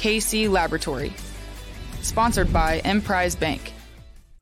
[0.00, 1.12] KC Laboratory.
[2.00, 3.74] Sponsored by Emprise Bank.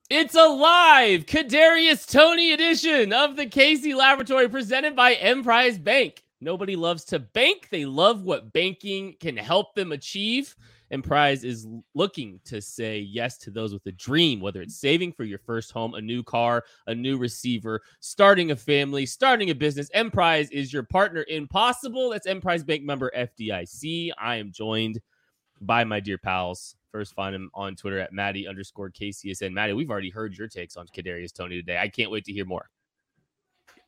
[0.09, 6.23] It's a live Kadarius Toney edition of the KC Laboratory presented by Emprise Bank.
[6.41, 7.71] Nobody loves to bank.
[7.73, 10.55] They love what banking can help them achieve.
[10.93, 15.25] Emprise is looking to say yes to those with a dream, whether it's saving for
[15.25, 19.91] your first home, a new car, a new receiver, starting a family, starting a business.
[19.93, 22.11] Emprise is your partner in possible.
[22.11, 24.13] That's Emprise Bank member FDIC.
[24.19, 25.01] I am joined
[25.61, 26.77] by my dear pals.
[26.91, 29.53] First, find him on Twitter at Maddie underscore KCSN.
[29.53, 31.79] Maddie, we've already heard your takes on Kadarius Toney today.
[31.79, 32.71] I can't wait to hear more.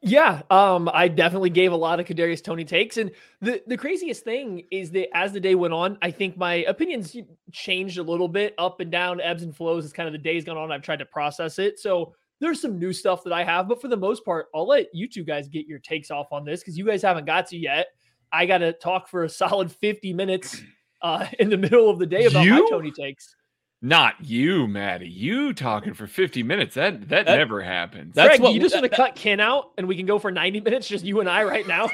[0.03, 3.11] Yeah, um, I definitely gave a lot of Kadarius Toney takes, and
[3.43, 7.15] the the craziest thing is that as the day went on, I think my opinions
[7.53, 10.45] changed a little bit, up and down, ebbs and flows as kind of the days
[10.45, 10.73] gone on.
[10.73, 13.89] I've tried to process it, so there's some new stuff that I have, but for
[13.89, 16.79] the most part, I'll let you two guys get your takes off on this because
[16.79, 17.89] you guys haven't got to yet.
[18.33, 20.63] I got to talk for a solid 50 minutes
[21.03, 22.65] uh, in the middle of the day about you?
[22.65, 23.35] my Toney takes.
[23.83, 25.09] Not you, Maddie.
[25.09, 26.75] You talking for 50 minutes.
[26.75, 28.15] That that, that never happens.
[28.15, 30.31] That's Greg, what you just want to cut Ken out and we can go for
[30.31, 31.89] 90 minutes, just you and I right now.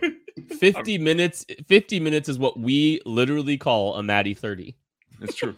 [0.58, 1.46] 50 minutes.
[1.66, 4.76] 50 minutes is what we literally call a Maddie 30.
[5.22, 5.56] It's true.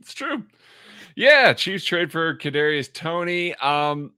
[0.00, 0.42] it's true.
[1.14, 3.54] Yeah, Chiefs trade for Kadarius Toney.
[3.54, 4.12] Um,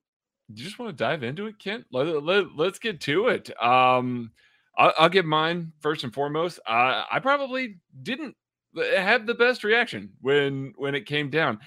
[0.49, 1.85] you just want to dive into it, Kent?
[1.93, 3.63] Let, let, let's get to it.
[3.63, 4.33] Um,
[4.79, 6.61] I'll, I'll give mine first and foremost.
[6.67, 8.37] I probably didn't
[8.81, 11.59] eh, have the best reaction when when it came down.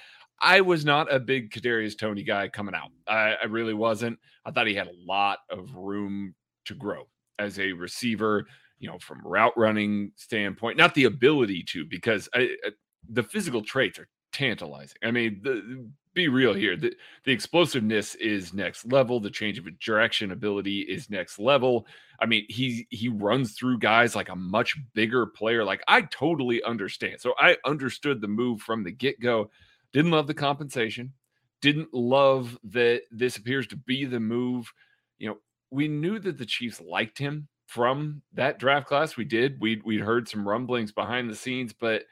[0.42, 2.90] I was not a big Kadarius Toney guy coming out.
[3.08, 4.18] I, I really wasn't.
[4.46, 6.34] I thought he had a lot of room
[6.66, 7.04] to grow
[7.38, 8.48] as a receiver.
[8.80, 12.72] You know, from route running standpoint, not the ability to, because I, I,
[13.08, 14.98] the physical traits are tantalizing.
[15.04, 16.76] I mean, the, be real here.
[16.76, 19.20] The, the explosiveness is next level.
[19.20, 21.88] The change of direction ability is next level.
[22.20, 25.64] I mean, he he runs through guys like a much bigger player.
[25.64, 27.22] Like I totally understand.
[27.22, 29.50] So I understood the move from the get go.
[29.94, 31.14] Didn't love the compensation.
[31.62, 34.72] Didn't love that this appears to be the move.
[35.20, 35.38] You know,
[35.70, 39.16] we knew that the Chiefs liked him from that draft class.
[39.16, 39.60] We did.
[39.62, 42.04] We we'd heard some rumblings behind the scenes, but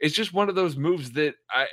[0.00, 1.66] it's just one of those moves that I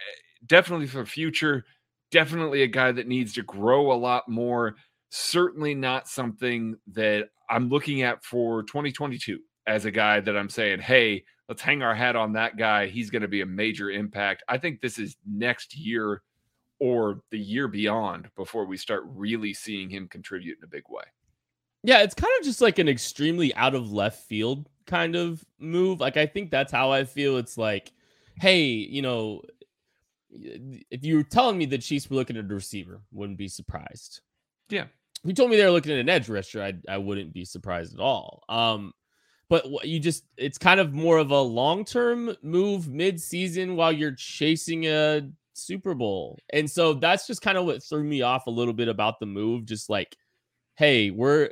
[0.45, 1.65] definitely for future,
[2.11, 4.75] definitely a guy that needs to grow a lot more.
[5.09, 10.79] Certainly not something that I'm looking at for 2022 as a guy that I'm saying,
[10.79, 12.87] hey, let's hang our hat on that guy.
[12.87, 14.43] He's going to be a major impact.
[14.47, 16.21] I think this is next year
[16.79, 21.03] or the year beyond before we start really seeing him contribute in a big way.
[21.83, 25.99] Yeah, it's kind of just like an extremely out of left field kind of move.
[25.99, 27.37] Like I think that's how I feel.
[27.37, 27.91] It's like,
[28.39, 29.41] hey, you know,
[30.31, 34.21] if you were telling me that Chiefs were looking at a receiver, wouldn't be surprised.
[34.69, 34.85] Yeah.
[35.23, 37.45] If you told me they were looking at an edge rusher, I I wouldn't be
[37.45, 38.43] surprised at all.
[38.49, 38.93] Um,
[39.49, 44.87] but you just it's kind of more of a long-term move mid-season while you're chasing
[44.87, 46.39] a Super Bowl.
[46.53, 49.25] And so that's just kind of what threw me off a little bit about the
[49.25, 50.15] move just like
[50.77, 51.51] hey, we're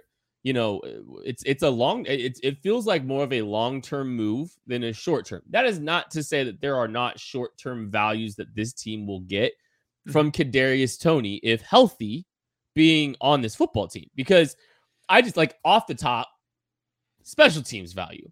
[0.50, 0.82] you know,
[1.24, 4.92] it's it's a long it, it feels like more of a long-term move than a
[4.92, 5.44] short-term.
[5.52, 9.20] That is not to say that there are not short-term values that this team will
[9.20, 10.12] get mm-hmm.
[10.12, 12.26] from Kadarius Tony if healthy
[12.74, 14.56] being on this football team because
[15.08, 16.28] I just like off the top
[17.22, 18.28] special teams value.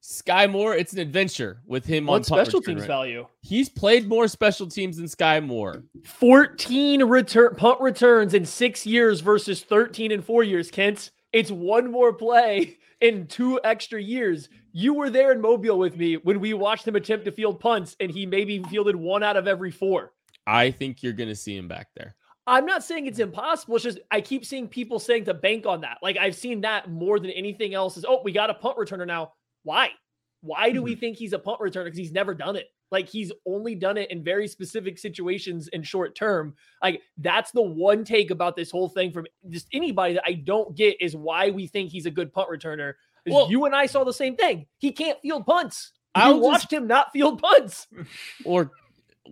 [0.00, 2.88] Sky Moore, it's an adventure with him what on special teams right.
[2.88, 3.28] value.
[3.42, 5.84] He's played more special teams than Sky Moore.
[6.04, 11.12] 14 return punt returns in six years versus 13 in four years, Kent.
[11.32, 14.48] It's one more play in two extra years.
[14.72, 17.96] You were there in Mobile with me when we watched him attempt to field punts,
[18.00, 20.12] and he maybe fielded one out of every four.
[20.46, 22.14] I think you're going to see him back there.
[22.46, 23.76] I'm not saying it's impossible.
[23.76, 25.98] It's just I keep seeing people saying to bank on that.
[26.02, 29.06] Like I've seen that more than anything else is, oh, we got a punt returner
[29.06, 29.32] now.
[29.64, 29.90] Why?
[30.40, 31.00] Why do we mm-hmm.
[31.00, 31.84] think he's a punt returner?
[31.84, 32.66] Because he's never done it.
[32.90, 36.54] Like he's only done it in very specific situations in short term.
[36.82, 40.74] Like that's the one take about this whole thing from just anybody that I don't
[40.74, 42.94] get is why we think he's a good punt returner.
[43.26, 44.66] Well, you and I saw the same thing.
[44.78, 45.92] He can't field punts.
[46.14, 47.86] I watched him not field punts.
[48.44, 48.70] Or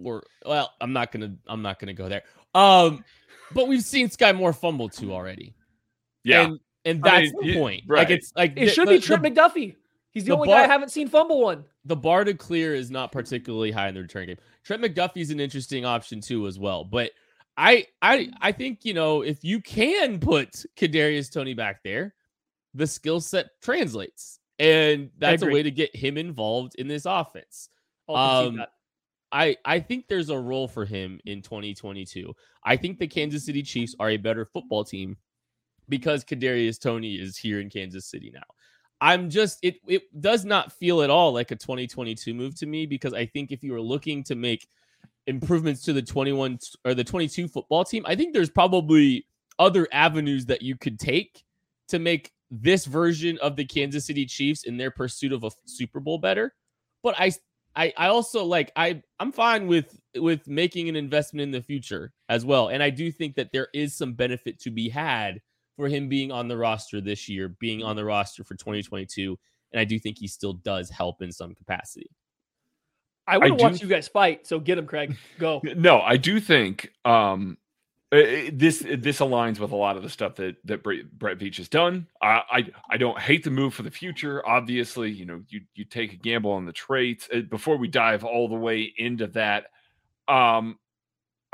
[0.05, 2.23] or well, I'm not gonna I'm not gonna go there.
[2.55, 3.05] Um,
[3.53, 5.55] but we've seen Sky Moore fumble too already.
[6.25, 6.43] Yeah.
[6.43, 7.83] And, and that's I mean, the point.
[7.87, 8.01] Right.
[8.01, 9.77] Like it's like it the, should be Trent the, McDuffie.
[10.11, 11.65] He's the, the only bar, guy I haven't seen fumble one.
[11.87, 14.37] The bar to clear is not particularly high in the return game.
[14.65, 16.85] Trent McDuffie's an interesting option too, as well.
[16.85, 17.13] But
[17.57, 22.15] I I I think you know if you can put Kadarius Toney back there,
[22.75, 27.69] the skill set translates, and that's a way to get him involved in this offense.
[28.09, 28.63] Um,
[29.33, 32.33] I I think there's a role for him in 2022.
[32.65, 35.17] I think the Kansas City Chiefs are a better football team
[35.89, 38.43] because Kadarius Toney is here in Kansas City now.
[39.01, 42.87] I'm just it it does not feel at all like a 2022 move to me
[42.87, 44.67] because I think if you were looking to make
[45.27, 49.27] improvements to the 21 or the 22 football team, I think there's probably
[49.59, 51.45] other avenues that you could take
[51.89, 56.01] to make this version of the Kansas City Chiefs in their pursuit of a Super
[56.01, 56.55] Bowl better.
[57.03, 57.33] But I
[57.75, 62.13] I I also like I I'm fine with with making an investment in the future
[62.29, 62.69] as well.
[62.69, 65.41] And I do think that there is some benefit to be had
[65.77, 69.39] for him being on the roster this year, being on the roster for 2022,
[69.73, 72.11] and I do think he still does help in some capacity.
[73.29, 75.17] I want to watch you guys fight, so get him, Craig.
[75.39, 75.61] Go.
[75.77, 77.59] No, I do think um
[78.13, 82.07] this this aligns with a lot of the stuff that that Brett Veach has done.
[82.23, 84.47] I, I, I don't hate the move for the future.
[84.47, 87.29] Obviously, you know you you take a gamble on the traits.
[87.35, 89.67] Uh, before we dive all the way into that,
[90.29, 90.79] um,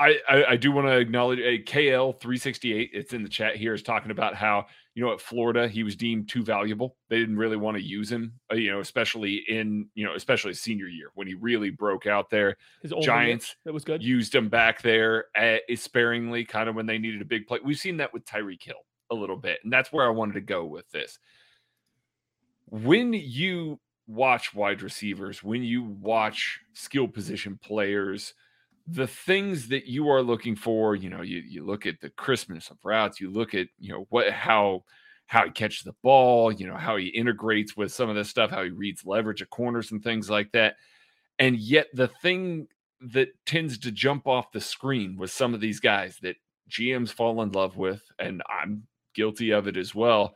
[0.03, 2.91] I, I, I do want to acknowledge a KL three sixty eight.
[2.93, 5.95] It's in the chat here is talking about how you know at Florida he was
[5.95, 6.97] deemed too valuable.
[7.09, 8.33] They didn't really want to use him.
[8.51, 12.31] Uh, you know, especially in you know especially senior year when he really broke out
[12.31, 12.57] there.
[12.83, 14.03] His Giants that was good.
[14.03, 17.61] Used him back there at, eh, sparingly, kind of when they needed a big play.
[17.65, 20.41] We've seen that with Tyreek Hill a little bit, and that's where I wanted to
[20.41, 21.21] go with this.
[22.67, 23.79] When you
[24.09, 28.35] watch wide receivers, when you watch skill position players
[28.87, 32.71] the things that you are looking for, you know, you, you look at the crispness
[32.71, 34.85] of routes, you look at, you know, what, how,
[35.27, 38.51] how he catches the ball, you know, how he integrates with some of this stuff,
[38.51, 40.77] how he reads leverage at corners and things like that.
[41.39, 42.69] And yet the thing
[43.13, 46.37] that tends to jump off the screen with some of these guys that
[46.71, 50.35] GMs fall in love with, and I'm guilty of it as well,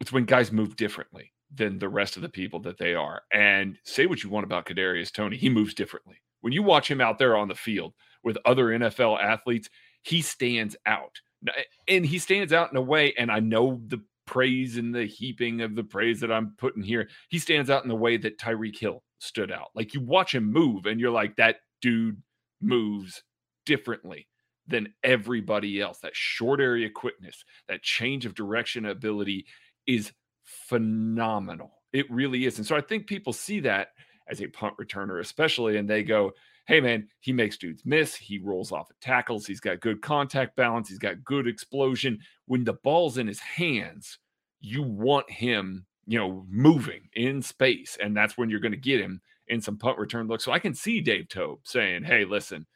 [0.00, 3.22] it's when guys move differently than the rest of the people that they are.
[3.32, 6.16] And say what you want about Kadarius Toney, he moves differently.
[6.42, 9.70] When you watch him out there on the field with other NFL athletes,
[10.02, 11.20] he stands out.
[11.48, 15.06] Eh, and he stands out in a way, and I know the praise and the
[15.06, 17.08] heaping of the praise that I'm putting here.
[17.28, 19.68] He stands out in the way that Tyreek Hill stood out.
[19.74, 22.22] Like you watch him move, and you're like, that dude
[22.60, 23.22] moves
[23.66, 24.28] differently
[24.66, 25.98] than everybody else.
[25.98, 29.46] That short area quickness, that change of direction ability
[29.86, 30.12] is
[30.44, 31.72] phenomenal.
[31.92, 32.58] It really is.
[32.58, 33.88] And so I think people see that
[34.28, 36.32] as a punt returner, especially, and they go,
[36.66, 38.14] hey man, he makes dudes miss.
[38.14, 39.46] He rolls off of tackles.
[39.46, 40.88] He's got good contact balance.
[40.88, 42.18] He's got good explosion.
[42.46, 44.18] When the ball's in his hands,
[44.60, 47.98] you want him, you know, moving in space.
[48.00, 50.44] And that's when you're going to get him in some punt return looks.
[50.44, 52.66] So I can see Dave Toub saying, hey, listen,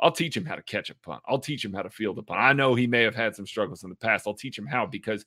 [0.00, 1.22] I'll teach him how to catch a punt.
[1.26, 2.40] I'll teach him how to field a punt.
[2.40, 4.26] I know he may have had some struggles in the past.
[4.26, 5.24] I'll teach him how because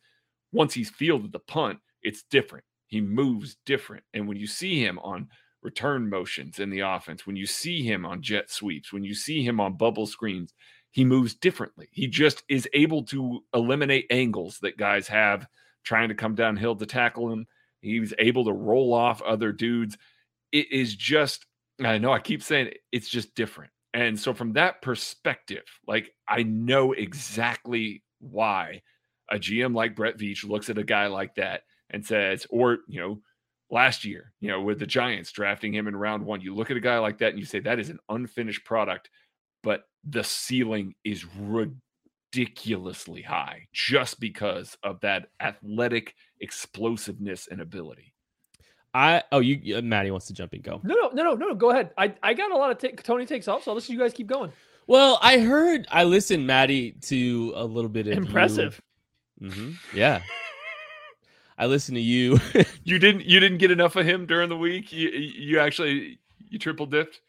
[0.51, 2.65] once he's fielded the punt, it's different.
[2.87, 4.03] He moves different.
[4.13, 5.29] And when you see him on
[5.61, 9.43] return motions in the offense, when you see him on jet sweeps, when you see
[9.43, 10.53] him on bubble screens,
[10.91, 11.89] he moves differently.
[11.91, 15.47] He just is able to eliminate angles that guys have
[15.83, 17.45] trying to come downhill to tackle him.
[17.81, 19.97] He's able to roll off other dudes.
[20.51, 21.45] It is just,
[21.83, 23.71] I know I keep saying it, it's just different.
[23.93, 28.81] And so, from that perspective, like I know exactly why
[29.31, 32.99] a GM like Brett Veach looks at a guy like that and says, or, you
[32.99, 33.21] know,
[33.71, 36.77] last year, you know, with the Giants drafting him in round one, you look at
[36.77, 39.09] a guy like that and you say, that is an unfinished product,
[39.63, 41.25] but the ceiling is
[42.33, 48.13] ridiculously high just because of that athletic explosiveness and ability.
[48.91, 50.81] I oh you uh, Maddie wants to jump in go.
[50.83, 51.53] No, no, no, no, no.
[51.53, 51.91] Go ahead.
[51.95, 54.13] I, I got a lot of t- Toney takes off, so I'll listen you guys
[54.13, 54.51] keep going.
[54.87, 58.81] Well, I heard I listened, Maddie, to a little bit of impressive.
[59.39, 59.73] Mm-hmm.
[59.95, 60.21] Yeah.
[61.59, 62.39] I listened to you.
[62.85, 64.93] you didn't you didn't get enough of him during the week.
[64.93, 67.19] You you actually you triple dipped.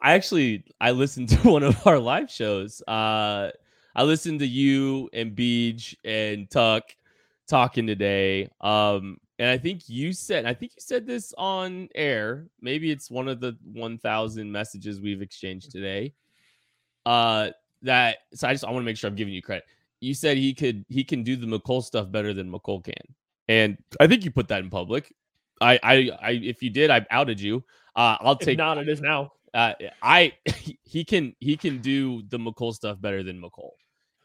[0.00, 2.82] I actually I listened to one of our live shows.
[2.88, 3.50] Uh
[3.94, 6.84] I listened to you and Beej and Tuck
[7.46, 8.48] talking today.
[8.62, 12.46] Um and I think you said I think you said this on air.
[12.62, 16.14] Maybe it's one of the 1000 messages we've exchanged today.
[17.04, 17.50] Uh
[17.82, 19.64] that so I just I want to make sure I'm giving you credit.
[20.00, 23.14] You said he could he can do the Mecole stuff better than Mecole can.
[23.48, 25.12] And I think you put that in public.
[25.60, 27.64] I I, I if you did, I outed you.
[27.96, 29.32] Uh I'll take if not it is now.
[29.52, 29.72] Uh
[30.02, 30.32] I
[30.84, 33.72] he can he can do the Mecole stuff better than Mecole.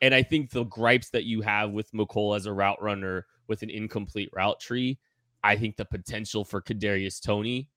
[0.02, 3.64] And I think the gripes that you have with Mecole as a route runner with
[3.64, 4.98] an incomplete route tree,
[5.44, 7.70] I think the potential for Kadarius Toney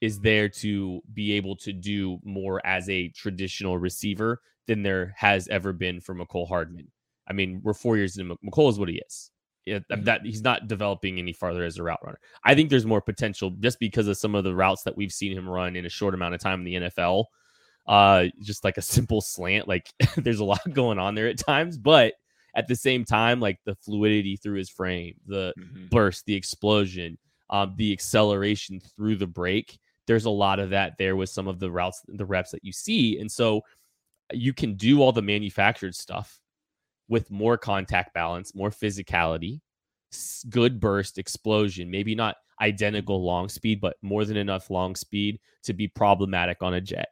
[0.00, 5.48] is there to be able to do more as a traditional receiver than there has
[5.48, 6.88] ever been for Mecole Hardman.
[7.28, 8.34] I mean, we're four years in.
[8.44, 9.30] Mecole is what he is.
[9.66, 10.04] It, mm-hmm.
[10.04, 12.18] that he's not developing any farther as a route runner.
[12.44, 15.36] I think there's more potential just because of some of the routes that we've seen
[15.36, 17.26] him run in a short amount of time in the NFL.
[17.86, 21.76] Uh, just like a simple slant, like there's a lot going on there at times,
[21.76, 22.14] but
[22.54, 25.86] at the same time, like the fluidity through his frame, the mm-hmm.
[25.86, 27.18] burst, the explosion,
[27.50, 29.78] um, the acceleration through the break.
[30.06, 32.72] There's a lot of that there with some of the routes, the reps that you
[32.72, 33.62] see, and so
[34.32, 36.40] you can do all the manufactured stuff
[37.10, 39.60] with more contact balance, more physicality,
[40.48, 45.74] good burst, explosion, maybe not identical long speed, but more than enough long speed to
[45.74, 47.08] be problematic on a jet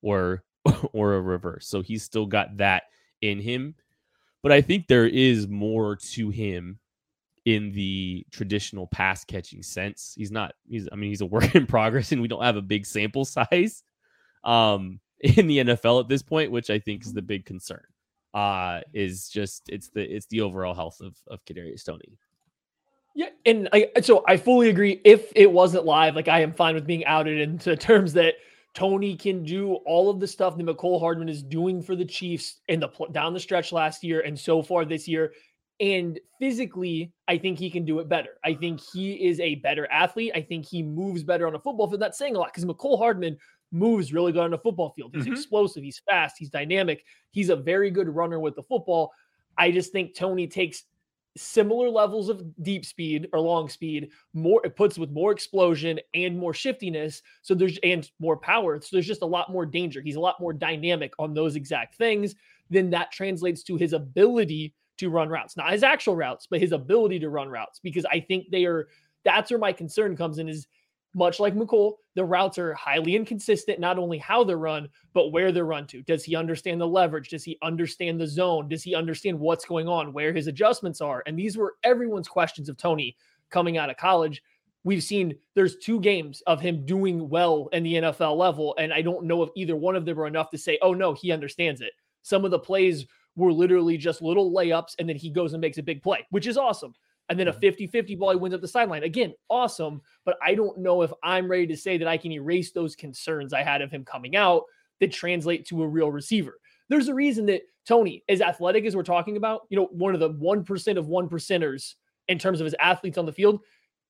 [0.00, 0.42] or
[0.94, 1.68] or a reverse.
[1.68, 2.84] So he's still got that
[3.20, 3.74] in him
[4.42, 6.78] but I think there is more to him
[7.44, 10.14] in the traditional pass catching sense.
[10.16, 12.62] He's not he's I mean he's a work in progress and we don't have a
[12.62, 13.82] big sample size
[14.44, 17.82] um in the NFL at this point, which I think is the big concern.
[18.32, 22.16] Uh is just it's the it's the overall health of of Kadarius Toney.
[23.14, 25.00] Yeah, and I so I fully agree.
[25.04, 28.34] If it wasn't live, like I am fine with being outed into terms that
[28.74, 32.60] Toney can do all of the stuff that Mecole Hardman is doing for the Chiefs
[32.68, 35.32] in the down the stretch last year and so far this year.
[35.80, 38.36] And physically, I think he can do it better.
[38.44, 40.32] I think he is a better athlete.
[40.34, 42.02] I think he moves better on a football field.
[42.02, 43.38] That's saying a lot because Mecole Hardman
[43.72, 45.12] moves really good on the football field.
[45.14, 45.32] He's mm-hmm.
[45.32, 45.82] explosive.
[45.82, 46.36] He's fast.
[46.38, 47.04] He's dynamic.
[47.30, 49.12] He's a very good runner with the football.
[49.56, 50.84] I just think Toney takes
[51.36, 56.36] similar levels of deep speed or long speed more it puts with more explosion and
[56.36, 60.16] more shiftiness so there's and more power so there's just a lot more danger he's
[60.16, 62.34] a lot more dynamic on those exact things
[62.68, 66.72] then that translates to his ability to run routes not his actual routes but his
[66.72, 68.88] ability to run routes because i think they are
[69.24, 70.66] that's where my concern comes in is
[71.14, 75.52] much like Mecole, the routes are highly inconsistent, not only how they're run, but where
[75.52, 76.02] they're run to.
[76.02, 77.28] Does he understand the leverage?
[77.28, 78.68] Does he understand the zone?
[78.68, 81.22] Does he understand what's going on, where his adjustments are?
[81.26, 83.16] And these were everyone's questions of Toney
[83.50, 84.42] coming out of college.
[84.84, 88.74] We've seen there's two games of him doing well in the NFL level.
[88.78, 91.12] And I don't know if either one of them are enough to say, oh, no,
[91.12, 91.92] he understands it.
[92.22, 95.78] Some of the plays were literally just little layups, and then he goes and makes
[95.78, 96.94] a big play, which is awesome
[97.30, 97.90] and then a 50 mm-hmm.
[97.90, 99.04] 50 ball, he wins up the sideline.
[99.04, 100.02] Again, awesome.
[100.26, 103.54] But I don't know if I'm ready to say that I can erase those concerns
[103.54, 104.64] I had of him coming out
[104.98, 106.58] that translate to a real receiver.
[106.88, 110.20] There's a reason that Toney, as athletic as we're talking about, you know, one of
[110.20, 111.94] the 1% of one percenters
[112.28, 113.60] in terms of his athletes on the field,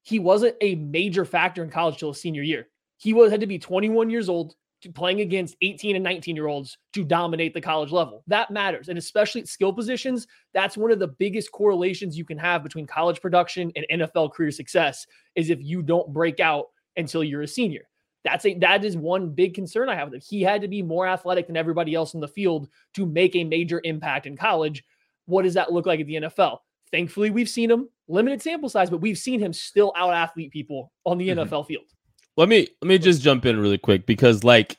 [0.02, 2.68] he wasn't a major factor in college till his senior year.
[2.96, 4.54] He was had to be 21 years old
[4.88, 8.22] playing against 18 and 19 year olds to dominate the college level.
[8.26, 8.88] That matters.
[8.88, 12.86] And especially at skill positions, that's one of the biggest correlations you can have between
[12.86, 17.48] college production and NFL career success is if you don't break out until you're a
[17.48, 17.82] senior.
[18.24, 20.22] That's a that is one big concern I have with him.
[20.28, 23.44] He had to be more athletic than everybody else in the field to make a
[23.44, 24.84] major impact in college.
[25.24, 26.58] What does that look like at the NFL?
[26.90, 30.92] Thankfully, we've seen him limited sample size, but we've seen him still out athlete people
[31.06, 31.40] on the mm-hmm.
[31.40, 31.84] NFL field
[32.40, 34.78] let me let me just jump in really quick because like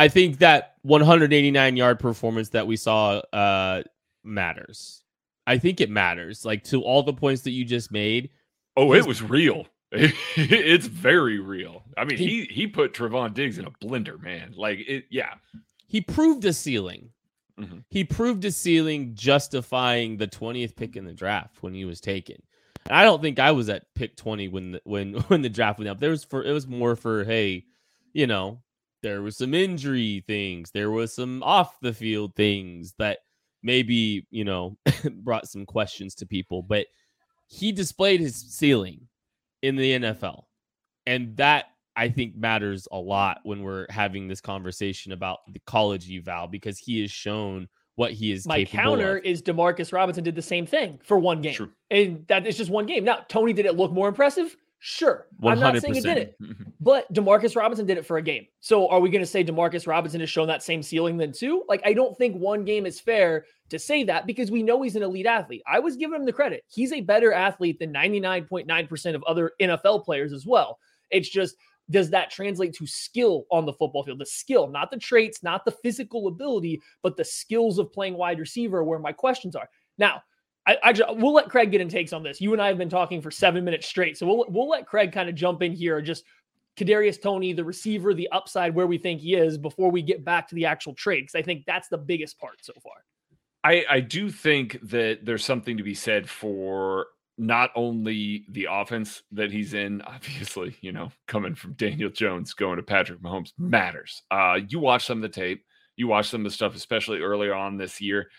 [0.00, 3.84] I think that 189 yard performance that we saw uh
[4.24, 5.04] matters.
[5.46, 6.44] I think it matters.
[6.44, 8.30] Like to all the points that you just made.
[8.76, 9.66] Oh, it was real.
[9.92, 11.84] it's very real.
[11.96, 14.54] I mean, he he put Trevon Diggs in a blender, man.
[14.56, 15.34] Like it, yeah.
[15.86, 17.10] He proved a ceiling.
[17.58, 17.84] Mhm.
[17.88, 22.42] He proved a ceiling justifying the 20th pick in the draft when he was taken.
[22.86, 25.78] And I don't think I was at pick 20 when the, when when the draft
[25.78, 25.98] went up.
[25.98, 27.64] There was for it was more for hey,
[28.12, 28.62] you know,
[29.02, 33.18] there was some injury things, there was some off the field things that
[33.62, 34.76] maybe, you know,
[35.12, 36.86] brought some questions to people, but
[37.46, 39.08] he displayed his ceiling
[39.62, 40.44] in the NFL.
[41.06, 46.10] And that I think matters a lot when we're having this conversation about the college
[46.10, 47.68] eval because he has shown
[48.00, 49.24] what he is My counter of.
[49.24, 51.52] is Demarcus Robinson did the same thing for one game.
[51.52, 51.70] True.
[51.90, 53.04] And that is just one game.
[53.04, 54.56] Now, Toney did it look more impressive?
[54.78, 55.26] Sure.
[55.44, 56.34] I'm not saying it didn't.
[56.82, 58.46] But Demarcus Robinson did it for a game.
[58.60, 61.62] So are we going to say Demarcus Robinson has shown that same ceiling then too?
[61.68, 64.96] Like I don't think one game is fair to say that because we know he's
[64.96, 65.60] an elite athlete.
[65.70, 66.64] I was giving him the credit.
[66.68, 70.78] He's a better athlete than 99.9% of other NFL players as well.
[71.10, 71.56] It's just
[71.90, 74.20] does that translate to skill on the football field?
[74.20, 78.38] The skill, not the traits, not the physical ability, but the skills of playing wide
[78.38, 79.68] receiver where my questions are.
[79.98, 80.22] Now,
[80.66, 82.40] I, I ju- we'll let Craig get in takes on this.
[82.40, 85.12] You and I have been talking for seven minutes straight, so we'll we'll let Craig
[85.12, 86.00] kind of jump in here.
[86.00, 86.24] Just
[86.76, 90.48] Kadarius Toney, the receiver, the upside, where we think he is before we get back
[90.48, 92.92] to the actual trade, because I think that's the biggest part so far.
[93.64, 97.06] I, I do think that there's something to be said for
[97.40, 102.76] not only the offense that he's in, obviously, you know, coming from Daniel Jones going
[102.76, 104.22] to Patrick Mahomes matters.
[104.30, 105.64] Uh, you watch some of the tape,
[105.96, 108.30] you watch some of the stuff, especially earlier on this year.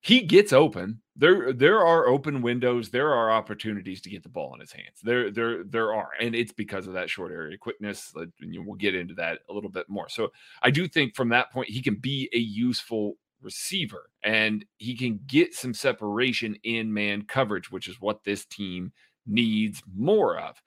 [0.00, 1.00] He gets open.
[1.14, 2.90] There, there are open windows.
[2.90, 4.98] There are opportunities to get the ball in his hands.
[5.04, 8.12] There, there, there are, and it's because of that short area quickness.
[8.16, 8.32] And
[8.66, 10.08] We'll get into that a little bit more.
[10.08, 14.96] So I do think from that point he can be a useful receiver and he
[14.96, 18.92] can get some separation in man coverage, which is what this team
[19.26, 20.60] needs more of.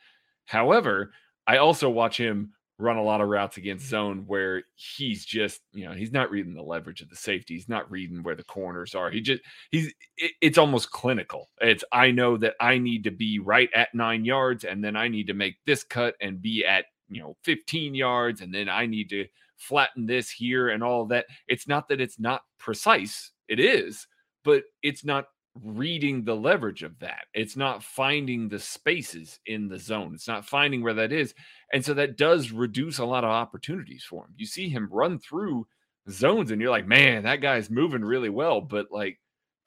[0.45, 1.11] However,
[1.47, 5.85] I also watch him run a lot of routes against zone where he's just, you
[5.85, 7.53] know, he's not reading the leverage of the safety.
[7.53, 9.09] He's not reading where the corners are.
[9.09, 11.49] He just, he's, it, it's almost clinical.
[11.61, 15.07] It's, I know that I need to be right at nine yards and then I
[15.07, 18.87] need to make this cut and be at, you know, 15 yards and then I
[18.87, 19.25] need to
[19.65, 21.25] flatten this here and all that.
[21.47, 24.07] It's not that it's not precise, it is,
[24.43, 25.25] but it's not
[25.63, 27.25] reading the leverage of that.
[27.33, 30.13] It's not finding the spaces in the zone.
[30.13, 31.33] It's not finding where that is.
[31.71, 34.33] And so that does reduce a lot of opportunities for him.
[34.35, 35.65] You see him run through
[36.09, 38.59] zones and you're like, man, that guy's moving really well.
[38.59, 39.17] But like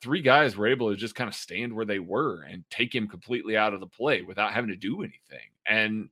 [0.02, 3.08] three guys were able to just kind of stand where they were and take him
[3.08, 5.48] completely out of the play without having to do anything.
[5.66, 6.11] And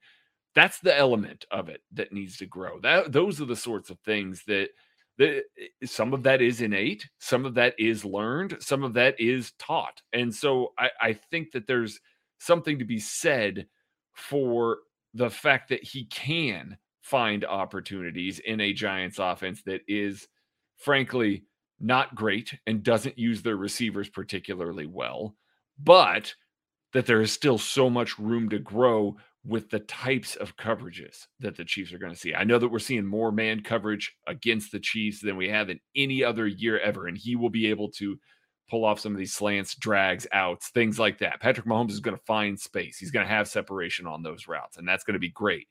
[0.56, 2.80] that's the element of it that needs to grow.
[2.80, 4.70] That those are the sorts of things that
[5.18, 8.94] that eh, eh, some of that is innate, some of that is learned, some of
[8.94, 10.00] that is taught.
[10.14, 12.00] And so I, I think that there's
[12.38, 13.66] something to be said
[14.14, 14.78] for
[15.14, 20.26] the fact that he can find opportunities in a Giants offense that is
[20.78, 21.44] frankly
[21.80, 25.36] not great and doesn't use their receivers particularly well,
[25.78, 26.34] but
[26.94, 31.56] that there is still so much room to grow with the types of coverages that
[31.56, 32.34] the Chiefs are going to see.
[32.34, 35.78] I know that we're seeing more man coverage against the Chiefs than we have in
[35.94, 38.18] any other year ever, and he will be able to
[38.68, 41.40] pull off some of these slants, drags, outs, things like that.
[41.40, 42.98] Patrick Mahomes is going to find space.
[42.98, 45.68] He's going to have separation on those routes, and that's going to be great.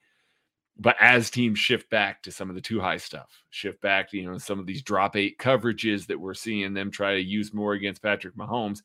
[0.77, 4.17] But as teams shift back to some of the two high stuff, shift back to
[4.17, 7.53] you know some of these drop eight coverages that we're seeing them try to use
[7.53, 8.79] more against Patrick Mahomes,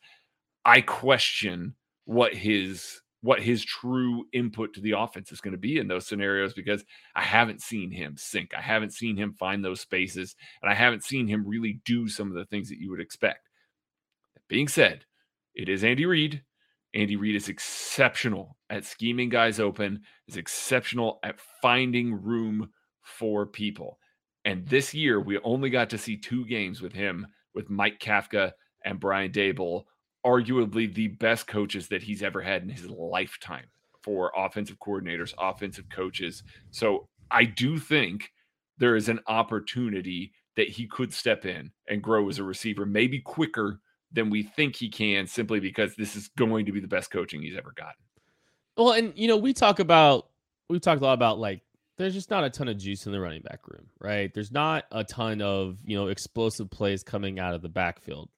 [0.65, 1.75] I question
[2.07, 6.07] what his what his true input to the offense is going to be in those
[6.07, 8.53] scenarios because I haven't seen him sink.
[8.57, 12.29] I haven't seen him find those spaces, and I haven't seen him really do some
[12.29, 13.49] of the things that you would expect.
[14.35, 15.05] That being said,
[15.55, 16.43] it is Andy Reid.
[16.95, 22.71] Andy Reid is exceptional at scheming guys open, is exceptional at finding room
[23.03, 23.99] for people.
[24.45, 28.53] And this year, we only got to see two games with him, with Mike Kafka
[28.85, 29.85] and Brian Daboll,
[30.25, 33.67] arguably the best coaches that he's ever had in his lifetime
[34.03, 36.43] for offensive coordinators, offensive coaches.
[36.71, 38.31] So I do think
[38.79, 43.21] there is an opportunity that he could step in and grow as a receiver, maybe
[43.21, 43.81] quicker
[44.13, 47.43] than we think he can, simply because this is going to be the best coaching
[47.43, 47.95] he's ever gotten.
[48.77, 50.29] Well, and you know, we talk about
[50.69, 51.63] we've talked a lot about like
[51.99, 54.33] there's just not a ton of juice in the running back room, right?
[54.33, 58.31] There's not a ton of, you know, explosive plays coming out of the backfield.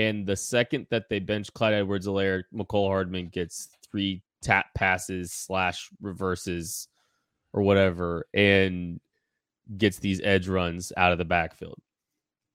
[0.00, 5.30] And the second that they bench Clyde Edwards Alaire, Mecole Hardman gets three tap passes
[5.30, 6.88] slash reverses
[7.52, 8.98] or whatever and
[9.76, 11.78] gets these edge runs out of the backfield.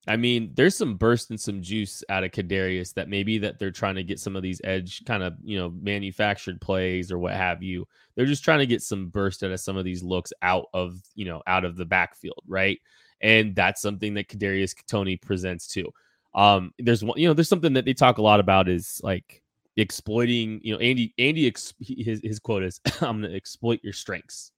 [0.07, 3.71] I mean, there's some burst and some juice out of Kadarius that maybe that they're
[3.71, 7.33] trying to get some of these edge kind of you know manufactured plays or what
[7.33, 7.87] have you.
[8.15, 10.99] They're just trying to get some burst out of some of these looks out of
[11.13, 12.79] you know out of the backfield, right?
[13.21, 15.91] And that's something that Kadarius Toney presents too.
[16.35, 19.41] Um, there's one, you know, there's something that they talk a lot about is like
[19.77, 20.59] exploiting.
[20.63, 24.51] You know, Andy, Andy, his his quote is, "I'm going to exploit your strengths."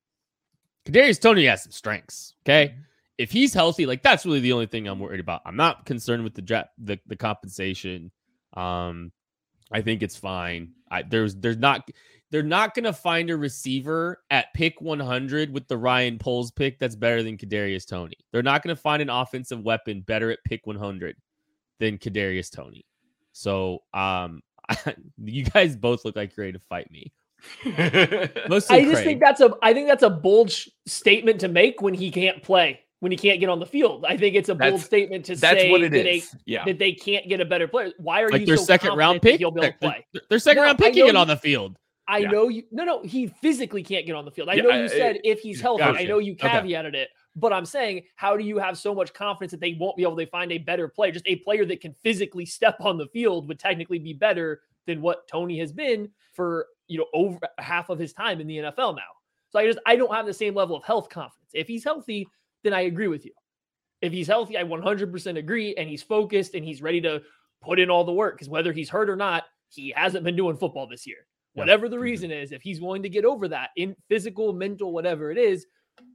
[0.86, 2.34] Kadarius Toney has some strengths.
[2.46, 2.82] Okay, mm-hmm.
[3.20, 5.42] if he's healthy, like that's really the only thing I'm worried about.
[5.46, 8.12] I'm not concerned with the draft, the the compensation.
[8.56, 9.12] Um,
[9.72, 10.72] I think it's fine.
[10.90, 11.88] I, there's there's not
[12.32, 16.80] they're not going to find a receiver at pick 100 with the Ryan Poles pick
[16.80, 18.18] that's better than Kadarius Toney.
[18.32, 21.16] They're not going to find an offensive weapon better at pick 100
[21.80, 22.86] than Kadarius Toney.
[23.32, 24.42] So, um,
[25.24, 27.12] you guys both look like you're ready to fight me.
[28.50, 29.06] Mostly I just Craig.
[29.06, 32.42] think that's a I think that's a bold sh- statement to make when he can't
[32.42, 34.06] play, when he can't get on the field.
[34.08, 36.32] I think it's a bold statement to that's say what it that, is.
[36.32, 36.66] They, yeah.
[36.66, 37.92] that they can't get a better player.
[37.98, 39.38] Why are like you their so second round pick?
[39.40, 40.06] He'll be able to play.
[40.14, 41.78] Their, their second no, round pick can get on the field.
[42.08, 42.32] I yeah.
[42.32, 42.64] know you.
[42.72, 44.50] No, no, he physically can't get on the field.
[44.50, 45.84] I yeah, know you I, said I, if he's healthy.
[45.84, 46.00] Gotcha.
[46.00, 47.02] I know you caveated okay.
[47.02, 50.04] it, but I'm saying, how do you have so much confidence that they won't be
[50.04, 51.12] able to find a better player?
[51.12, 55.02] Just a player that can physically step on the field would technically be better than
[55.02, 58.96] what Toney has been for you know over half of his time in the NFL
[58.96, 59.02] now.
[59.50, 61.52] So I just I don't have the same level of health confidence.
[61.54, 62.28] If he's healthy,
[62.64, 63.34] then I agree with you.
[64.02, 67.22] If he's healthy, I 100% agree, and he's focused and he's ready to
[67.62, 68.36] put in all the work.
[68.36, 71.26] Because whether he's hurt or not, he hasn't been doing football this year.
[71.54, 72.04] Whatever the mm-hmm.
[72.04, 75.66] reason is, if he's willing to get over that in physical, mental, whatever it is,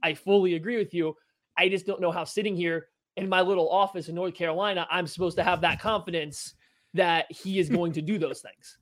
[0.01, 1.15] I fully agree with you.
[1.57, 5.07] I just don't know how sitting here in my little office in North Carolina, I'm
[5.07, 6.55] supposed to have that confidence
[6.93, 8.77] that he is going to do those things.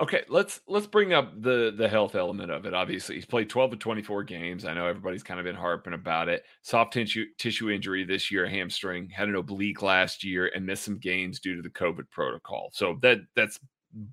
[0.00, 2.74] Okay, let's let's bring up the the health element of it.
[2.74, 4.64] Obviously, he's played 12 to 24 games.
[4.64, 6.42] I know everybody's kind of been harping about it.
[6.62, 10.98] Soft tissue tissue injury this year, hamstring, had an oblique last year, and missed some
[10.98, 12.70] games due to the COVID protocol.
[12.72, 13.60] So that that's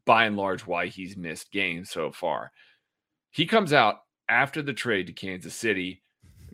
[0.06, 2.52] by and large why he's missed games so far.
[3.32, 6.04] He comes out after the trade to Kansas City,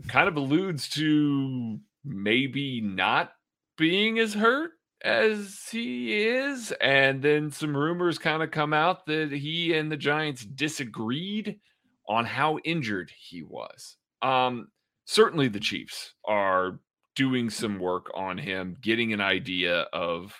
[0.08, 3.32] kind of alludes to maybe not
[3.78, 4.72] being as hurt
[5.04, 6.72] as he is.
[6.82, 11.60] And then some rumors kind of come out that he and the Giants disagreed
[12.08, 13.98] on how injured he was.
[14.22, 14.70] Um,
[15.06, 16.80] certainly the Chiefs are
[17.16, 20.34] doing some work on him, getting an idea of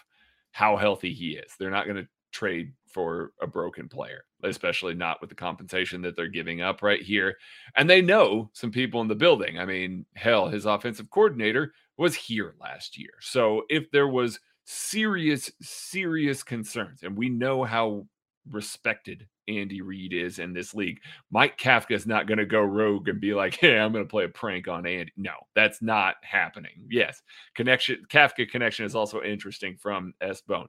[0.52, 1.52] how healthy he is.
[1.60, 6.16] They're not going to trade for a broken player, especially not with the compensation that
[6.16, 7.38] they're giving up right here.
[7.76, 9.60] And they know some people in the building.
[9.60, 13.12] I mean, hell, his offensive coordinator was here last year.
[13.22, 18.08] So if there was serious, serious concerns, and we know how
[18.50, 21.00] respected Andy Reid is in this league.
[21.30, 24.10] Mike Kafka is not going to go rogue and be like, "Hey, I'm going to
[24.10, 26.72] play a prank on Andy." No, that's not happening.
[26.90, 27.22] Yes,
[27.54, 30.68] connection Kafka connection is also interesting from S Bone.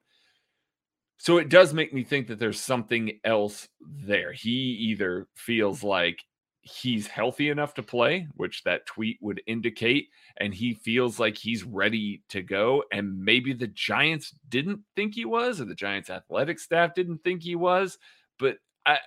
[1.18, 4.32] So it does make me think that there's something else there.
[4.32, 6.24] He either feels like
[6.62, 11.64] he's healthy enough to play, which that tweet would indicate, and he feels like he's
[11.64, 12.84] ready to go.
[12.92, 17.42] And maybe the Giants didn't think he was, or the Giants athletic staff didn't think
[17.42, 17.98] he was.
[18.38, 18.98] But I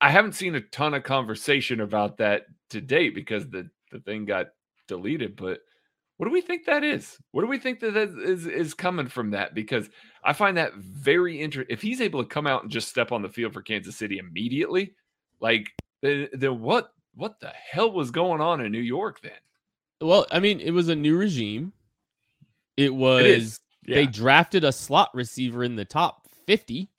[0.00, 4.24] I haven't seen a ton of conversation about that to date because the, the thing
[4.24, 4.48] got
[4.88, 5.36] deleted.
[5.36, 5.60] But
[6.16, 7.18] what do we think that is?
[7.32, 9.54] What do we think that is is coming from that?
[9.54, 9.90] Because
[10.24, 11.72] I find that very interesting.
[11.72, 14.18] If he's able to come out and just step on the field for Kansas City
[14.18, 14.94] immediately,
[15.40, 19.32] like then, then what what the hell was going on in New York then?
[20.00, 21.72] Well, I mean, it was a new regime.
[22.76, 23.94] It was it yeah.
[23.96, 26.90] they drafted a slot receiver in the top 50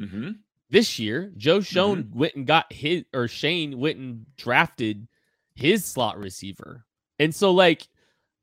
[0.00, 0.30] mm-hmm.
[0.70, 1.30] this year.
[1.36, 2.18] Joe Schoen mm-hmm.
[2.18, 5.08] went and got his or Schoen went and drafted
[5.54, 6.86] his slot receiver.
[7.18, 7.86] And so like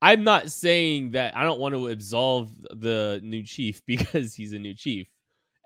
[0.01, 4.59] I'm not saying that I don't want to absolve the new chief because he's a
[4.59, 5.07] new chief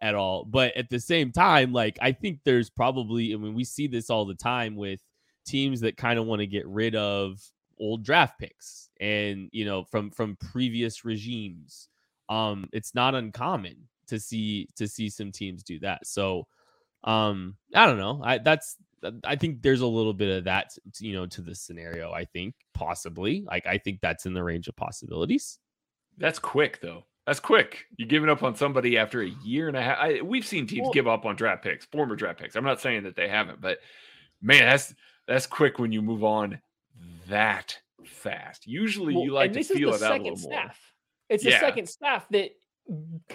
[0.01, 0.45] at all.
[0.45, 4.09] But at the same time, like I think there's probably I mean we see this
[4.09, 4.99] all the time with
[5.45, 7.39] teams that kind of want to get rid of
[7.79, 11.89] old draft picks and you know from from previous regimes.
[12.29, 13.75] Um it's not uncommon
[14.07, 16.05] to see to see some teams do that.
[16.05, 16.47] So
[17.03, 18.21] um I don't know.
[18.23, 18.77] I that's
[19.23, 22.11] I think there's a little bit of that, you know, to the scenario.
[22.11, 25.59] I think possibly, like, I think that's in the range of possibilities.
[26.17, 27.05] That's quick, though.
[27.25, 27.85] That's quick.
[27.97, 29.97] You're giving up on somebody after a year and a half.
[29.99, 32.55] I, we've seen teams well, give up on draft picks, former draft picks.
[32.55, 33.79] I'm not saying that they haven't, but
[34.41, 34.93] man, that's
[35.25, 36.59] that's quick when you move on
[37.29, 38.67] that fast.
[38.67, 40.51] Usually, well, you like to feel it out a little staff.
[40.51, 40.71] more.
[41.29, 41.51] It's yeah.
[41.51, 42.51] the second staff that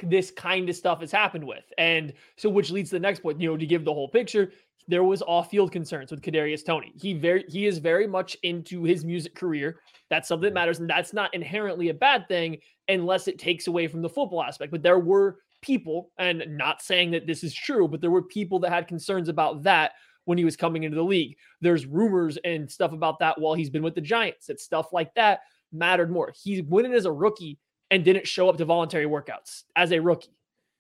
[0.03, 3.41] this kind of stuff has happened with, and so which leads to the next point.
[3.41, 4.53] You know, to give the whole picture,
[4.89, 6.93] there was off-field concerns with Kadarius Toney.
[6.97, 9.81] He very he is very much into his music career.
[10.09, 13.87] That's something that matters, and that's not inherently a bad thing unless it takes away
[13.87, 14.73] from the football aspect.
[14.73, 18.59] But there were people, and not saying that this is true, but there were people
[18.61, 19.93] that had concerns about that
[20.25, 21.37] when he was coming into the league.
[21.61, 24.47] There's rumors and stuff about that while he's been with the Giants.
[24.47, 25.41] That stuff like that
[25.73, 26.33] mattered more.
[26.43, 27.59] He went in as a rookie
[27.91, 30.35] and didn't show up to voluntary workouts as a rookie.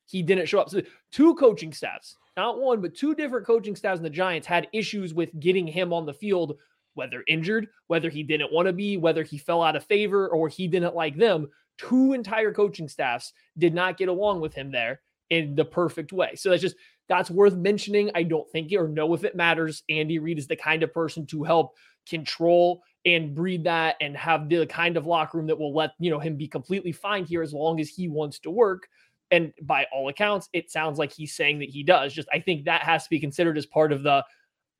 [0.06, 0.70] He didn't show up.
[0.70, 4.68] So two coaching staffs, not one, but two different coaching staffs in the Giants had
[4.72, 6.56] issues with getting him on the field,
[6.94, 10.48] whether injured, whether he didn't want to be, whether he fell out of favor, or
[10.48, 11.48] he didn't like them.
[11.78, 16.36] Two entire coaching staffs did not get along with him there in the perfect way.
[16.36, 16.76] So that's just
[17.08, 18.10] that's worth mentioning.
[18.14, 19.82] I don't think or know if it matters.
[19.88, 21.74] Andy Reid is the kind of person to help
[22.08, 26.10] control and breed that and have the kind of locker room that will let you
[26.10, 28.88] know him be completely fine here as long as he wants to work
[29.30, 32.64] and by all accounts it sounds like he's saying that he does just i think
[32.64, 34.24] that has to be considered as part of the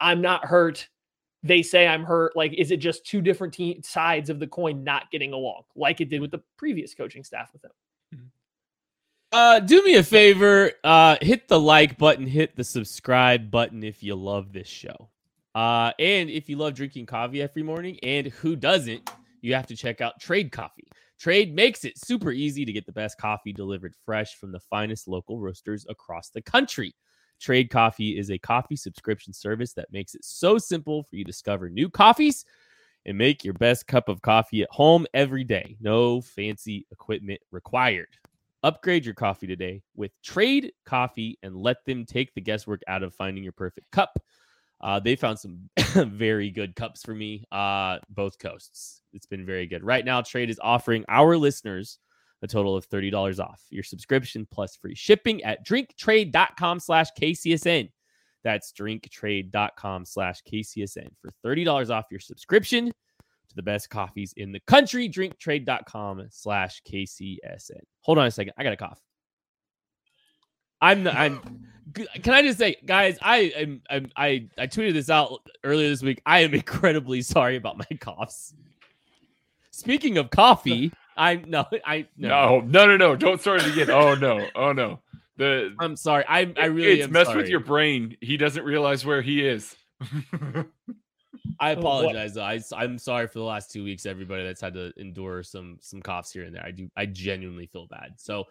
[0.01, 0.89] i'm not hurt
[1.43, 4.83] they say i'm hurt like is it just two different te- sides of the coin
[4.83, 7.71] not getting along like it did with the previous coaching staff with him
[9.31, 10.73] Uh, do me a favor.
[10.83, 15.11] Uh, hit the like button, hit the subscribe button if you love this show.
[15.55, 19.11] Uh, and if you love drinking coffee every morning, and who doesn't,
[19.43, 20.89] you have to check out Trade Coffee.
[21.19, 25.09] Trade makes it super easy to get the best coffee delivered fresh from the finest
[25.09, 26.95] local roasters across the country.
[27.41, 31.31] Trade Coffee is a coffee subscription service that makes it so simple for you to
[31.31, 32.45] discover new coffees
[33.07, 35.77] and make your best cup of coffee at home every day.
[35.81, 38.09] No fancy equipment required.
[38.65, 43.15] Upgrade your coffee today with Trade Coffee and let them take the guesswork out of
[43.15, 44.19] finding your perfect cup.
[44.81, 49.03] Uh, they found some very good cups for me, uh, both coasts.
[49.13, 49.83] It's been very good.
[49.83, 51.99] Right now, Trade is offering our listeners
[52.43, 57.91] a total of $30 off your subscription plus free shipping at drinktrade.com slash KCSN.
[58.45, 64.61] That's drinktrade.com slash KCSN for $30 off your subscription to the best coffees in the
[64.61, 65.09] country.
[65.09, 67.81] Drinktrade.com slash KCSN.
[68.03, 68.53] Hold on a second.
[68.57, 69.01] I got a cough.
[70.81, 71.41] I'm not, I'm
[71.95, 76.03] can I just say, guys, I am I'm, I I tweeted this out earlier this
[76.03, 76.23] week.
[76.27, 78.55] I am incredibly sorry about my coughs.
[79.71, 83.91] Speaking of coffee, I no I no no no no don't start it again.
[83.91, 85.01] Oh no oh no
[85.37, 86.25] the I'm sorry.
[86.29, 88.17] I I really it's messed with your brain.
[88.21, 89.77] He doesn't realize where he is.
[91.61, 92.35] I oh, apologize.
[92.35, 92.43] though.
[92.43, 96.03] I I'm sorry for the last two weeks, everybody that's had to endure some some
[96.03, 96.65] coughs here and there.
[96.65, 98.15] I do I genuinely feel bad.
[98.17, 98.45] So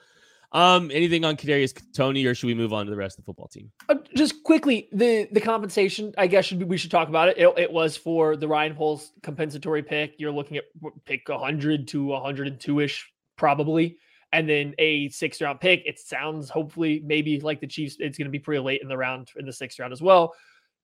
[0.54, 3.30] um, anything on Kadarius Toney, or should we move on to the rest of the
[3.30, 3.70] football team?
[3.90, 7.38] Uh, just quickly, the the compensation, I guess should be, we should talk about it.
[7.38, 7.54] it.
[7.58, 7.72] it.
[7.72, 10.16] was for the Ryan Poles compensatory pick.
[10.18, 10.64] You're looking at
[11.06, 13.98] pick 100 to 102 ish, probably,
[14.32, 15.84] and then a sixth round pick.
[15.86, 17.98] It sounds hopefully maybe like the Chiefs.
[18.00, 20.34] It's going to be pretty late in the round in the sixth round as well.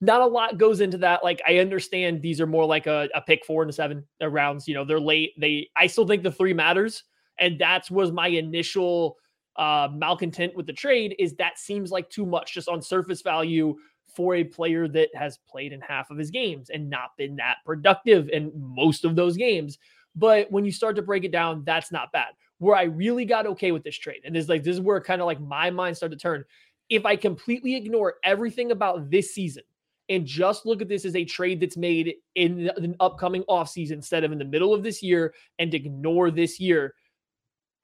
[0.01, 1.23] Not a lot goes into that.
[1.23, 4.67] Like I understand these are more like a, a pick four and seven rounds.
[4.67, 5.31] You know, they're late.
[5.39, 7.05] They I still think the three matters,
[7.39, 9.15] and that was my initial
[9.55, 13.75] uh, malcontent with the trade is that seems like too much just on surface value
[14.15, 17.57] for a player that has played in half of his games and not been that
[17.65, 19.77] productive in most of those games.
[20.15, 22.29] But when you start to break it down, that's not bad.
[22.59, 25.21] Where I really got okay with this trade, and this like this is where kind
[25.21, 26.45] of like my mind started to turn.
[26.89, 29.63] If I completely ignore everything about this season
[30.09, 34.23] and just look at this as a trade that's made in the upcoming offseason instead
[34.23, 36.93] of in the middle of this year and ignore this year,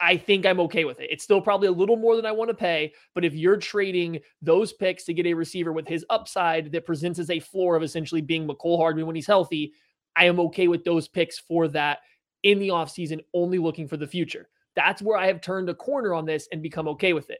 [0.01, 1.09] I think I'm okay with it.
[1.11, 4.19] It's still probably a little more than I want to pay, but if you're trading
[4.41, 7.83] those picks to get a receiver with his upside that presents as a floor of
[7.83, 9.73] essentially being Mecole Hardman when he's healthy,
[10.15, 11.99] I am okay with those picks for that
[12.43, 14.47] in the offseason, only looking for the future.
[14.75, 17.39] That's where I have turned a corner on this and become okay with it.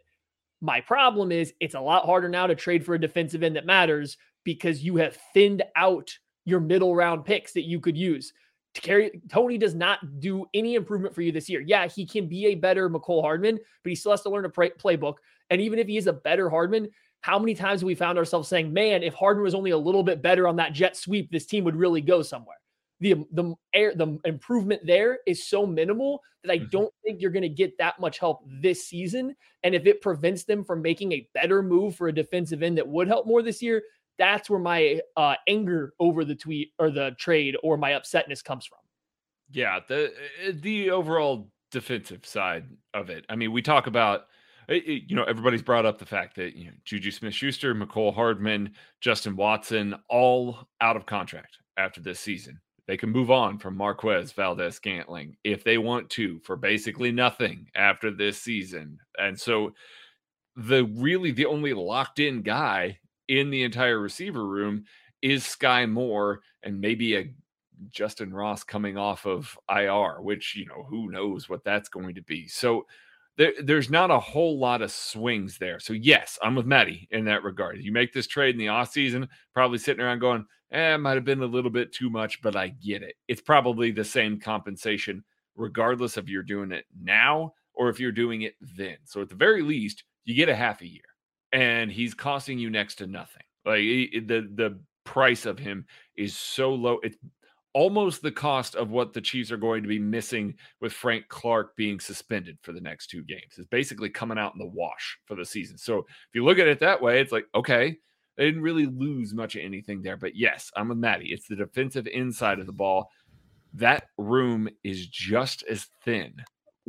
[0.62, 3.65] My problem is it's a lot harder now to trade for a defensive end that
[3.65, 6.12] matters because you have thinned out
[6.43, 8.34] your middle round picks that you could use.
[8.75, 11.62] Carry, Toney does not do any improvement for you this year.
[11.62, 14.49] Yeah, he can be a better Mecole Hardman, but he still has to learn a
[14.49, 15.15] play, playbook.
[15.49, 16.89] And even if he is a better Hardman,
[17.21, 20.03] how many times have we found ourselves saying, "Man, if Hardman was only a little
[20.03, 22.58] bit better on that jet sweep, this team would really go somewhere."
[23.01, 26.69] The the air the improvement there is so minimal that I mm-hmm.
[26.69, 29.36] don't think you're going to get that much help this season.
[29.63, 32.88] And if it prevents them from making a better move for a defensive end that
[32.88, 33.84] would help more this year,
[34.19, 38.65] that's where my uh, anger over the tweet or the trade or my upsetness comes
[38.65, 38.79] from.
[39.51, 40.13] Yeah, the
[40.47, 43.25] uh, the overall defensive side of it.
[43.29, 44.25] I mean, we talk about
[44.69, 48.73] uh, you know everybody's brought up the fact that you know Juju Smith-Schuster, Mecole Hardman,
[49.01, 52.60] Justin Watson, all out of contract after this season.
[52.88, 58.10] They can move on from Marquez Valdes-Scantling if they want to for basically nothing after
[58.10, 58.97] this season.
[59.19, 59.73] And so
[60.55, 64.83] the really the only locked in guy in the entire receiver room
[65.21, 67.33] is Sky Moore and maybe a
[67.91, 72.21] Justyn Ross coming off of IR, which, you know, who knows what that's going to
[72.23, 72.47] be.
[72.47, 72.85] So
[73.37, 75.79] there, there's not a whole lot of swings there.
[75.79, 77.77] So, yes, I'm with Maddie in that regard.
[77.79, 81.41] You make this trade in the offseason, probably sitting around going, eh, might have been
[81.41, 83.15] a little bit too much, but I get it.
[83.27, 85.23] It's probably the same compensation,
[85.55, 88.97] regardless of you're doing it now or if you're doing it then.
[89.05, 91.03] So, at the very least, you get a half a year
[91.51, 93.43] and he's costing you next to nothing.
[93.65, 95.85] Like the the price of him
[96.15, 96.99] is so low.
[97.03, 97.17] It's
[97.73, 101.75] almost the cost of what the Chiefs are going to be missing with Frank Clark
[101.75, 103.53] being suspended for the next two games.
[103.57, 105.77] It's basically coming out in the wash for the season.
[105.77, 107.97] So if you look at it that way, it's like, okay,
[108.38, 110.17] they didn't really lose much of anything there.
[110.17, 111.31] But yes, I'm with Maddie.
[111.31, 113.09] It's the defensive inside of the ball.
[113.73, 116.33] That room is just as thin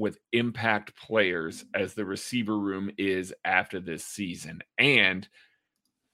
[0.01, 4.63] with impact players as the receiver room is after this season.
[4.79, 5.29] And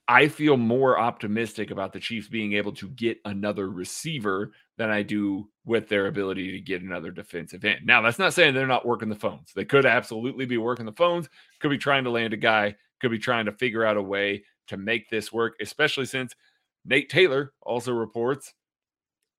[0.08, 5.02] I feel more optimistic about the Chiefs being able to get another receiver than I
[5.02, 7.86] do with their ability to get another defensive end.
[7.86, 9.52] Now, that's not saying they're not working the phones.
[9.54, 11.28] They could absolutely be working the phones,
[11.60, 14.42] could be trying to land a guy, could be trying to figure out a way
[14.66, 16.34] to make this work, especially since
[16.84, 18.52] Nate Taylor also reports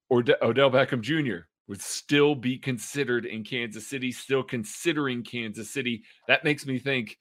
[0.09, 1.47] or Odell Beckham Jr.
[1.67, 6.03] would still be considered in Kansas City, still considering Kansas City.
[6.27, 7.17] That makes me think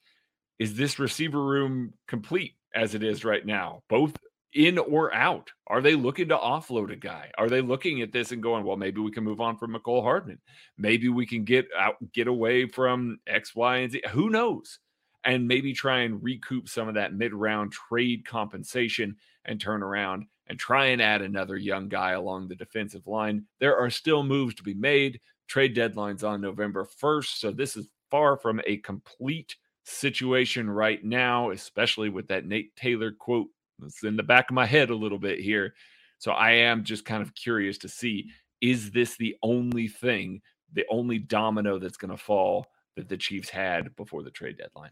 [0.59, 2.57] is this receiver room complete?
[2.77, 4.15] as it is right now, both
[4.53, 5.49] in or out?
[5.65, 7.31] Are they looking to offload a guy?
[7.37, 10.03] Are they looking at this and going, well, maybe we can move on from Mecole
[10.03, 10.39] Hardman.
[10.77, 14.03] Maybe we can get out, get away from X, Y, and Z.
[14.11, 14.79] Who knows?
[15.23, 20.57] And maybe try and recoup some of that mid-round trade compensation and turn around and
[20.57, 23.45] try and add another young guy along the defensive line.
[23.59, 25.19] There are still moves to be made.
[25.47, 27.39] Trade deadlines on November 1st.
[27.39, 33.11] So this is far from a complete situation right now, especially with that Nate Taylor
[33.11, 33.47] quote
[33.79, 35.73] that's in the back of my head a little bit here.
[36.19, 38.29] So I am just kind of curious to see
[38.59, 40.41] is this the only thing,
[40.73, 44.91] the only domino that's going to fall that the Chiefs had before the trade deadline?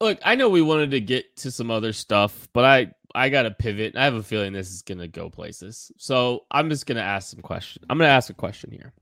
[0.00, 3.42] Look, I know we wanted to get to some other stuff, but I I got
[3.42, 3.96] to pivot.
[3.96, 5.90] I have a feeling this is going to go places.
[5.96, 7.84] So I'm just going to ask some questions.
[7.88, 8.92] I'm going to ask a question here.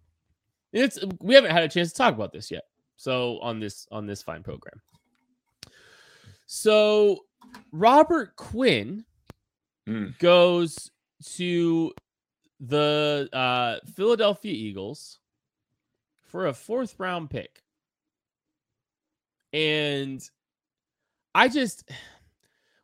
[0.72, 2.64] It's we haven't had a chance to talk about this yet.
[2.96, 4.80] So on this on this fine program.
[6.46, 7.20] So
[7.72, 9.04] Robert Quinn
[9.88, 10.18] mm.
[10.18, 10.90] goes
[11.36, 11.92] to
[12.60, 15.18] the uh, Philadelphia Eagles
[16.28, 17.62] for a fourth round pick.
[19.52, 20.20] And
[21.34, 21.90] I just,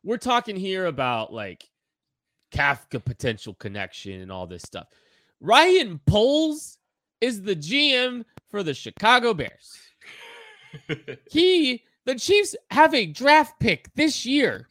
[0.03, 1.63] we're talking here about like
[2.53, 4.87] Kafka potential connection and all this stuff.
[5.39, 6.77] Ryan Poles
[7.19, 9.77] is the GM for the Chicago Bears.
[11.31, 14.67] he the Chiefs have a draft pick this year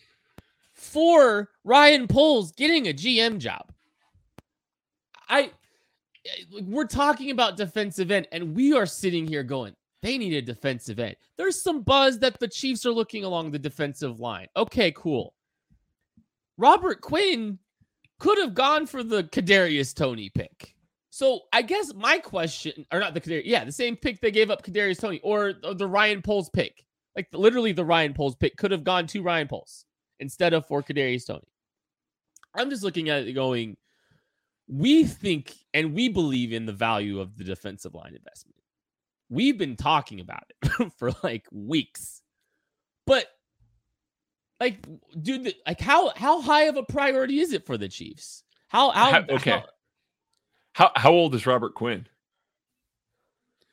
[0.72, 3.72] for Ryan Poles getting a GM job.
[5.28, 5.50] I
[6.62, 10.98] we're talking about defensive end, and we are sitting here going, they need a defensive
[10.98, 11.16] end.
[11.36, 14.48] There's some buzz that the Chiefs are looking along the defensive line.
[14.56, 15.34] Okay, cool.
[16.56, 17.58] Robert Quinn
[18.18, 20.74] could have gone for the Kadarius Toney pick.
[21.10, 24.50] So I guess my question, or not the Kadarius, yeah, the same pick they gave
[24.50, 26.84] up Kadarius Toney or, the Ryan Poles pick.
[27.16, 29.84] Like literally, the Ryan Poles pick could have gone to Ryan Poles
[30.20, 31.48] instead of for Kadarius Toney.
[32.54, 33.76] I'm just looking at it going,
[34.68, 38.59] we think and we believe in the value of the defensive line investment.
[39.30, 42.20] We've been talking about it for like weeks,
[43.06, 43.26] but
[44.58, 44.86] like,
[45.20, 48.42] dude, like how how high of a priority is it for the Chiefs?
[48.68, 49.50] How how, how okay?
[49.50, 49.64] How,
[50.72, 52.06] how how old is Robert Quinn?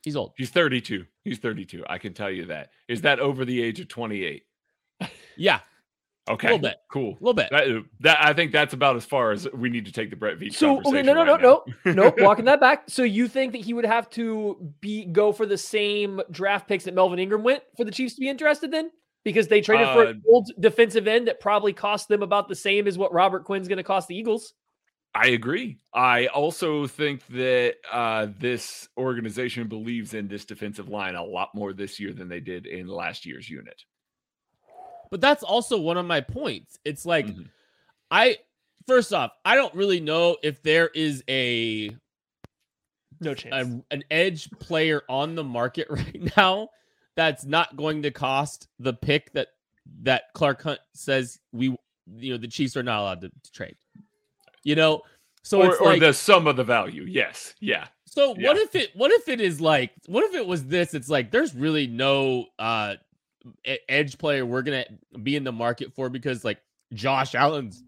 [0.04, 0.32] He's old.
[0.38, 1.06] He's 32.
[1.26, 1.84] He's 32.
[1.90, 2.70] I can tell you that.
[2.88, 4.44] Is that over the age of 28?
[5.36, 5.60] yeah.
[6.30, 6.48] Okay.
[6.48, 6.78] A little bit.
[6.90, 7.12] Cool.
[7.12, 7.50] A little bit.
[7.52, 10.38] That, that, I think that's about as far as we need to take the Brett
[10.38, 12.14] Veach so, okay, no, no, right no, no, no.
[12.18, 12.84] Walking that back.
[12.88, 16.86] So you think that he would have to be go for the same draft picks
[16.86, 18.92] that Melvin Ingram went for the Chiefs to be interested then?
[19.24, 22.56] Because they traded uh, for an old defensive end that probably cost them about the
[22.56, 24.54] same as what Robert Quinn's going to cost the Eagles.
[25.16, 25.80] I agree.
[25.94, 31.74] I also think that uh, this organization believes in this defensive line a lot more
[31.74, 33.82] this year than they did in last year's unit.
[35.10, 36.78] But that's also one of my points.
[36.84, 37.44] It's like, mm-hmm.
[38.12, 38.38] I
[38.88, 41.96] first off, I don't really know if there is a
[43.20, 46.70] no chance a, an edge player on the market right now
[47.16, 49.48] that's not going to cost the pick that
[50.04, 51.76] that Clark Hunt says we
[52.16, 53.76] you know the Chiefs are not allowed to, to trade.
[54.64, 55.02] You know,
[55.44, 57.06] so or, it's like, the sum of the value.
[57.08, 57.54] Yes.
[57.62, 57.88] Yeah.
[58.06, 58.48] So yeah.
[58.48, 60.94] what if it what if it is like what if it was this?
[60.94, 62.96] It's like there's really no uh
[63.90, 64.86] edge player we're gonna
[65.24, 66.60] be in the market for because like
[66.94, 67.84] Josh Allen's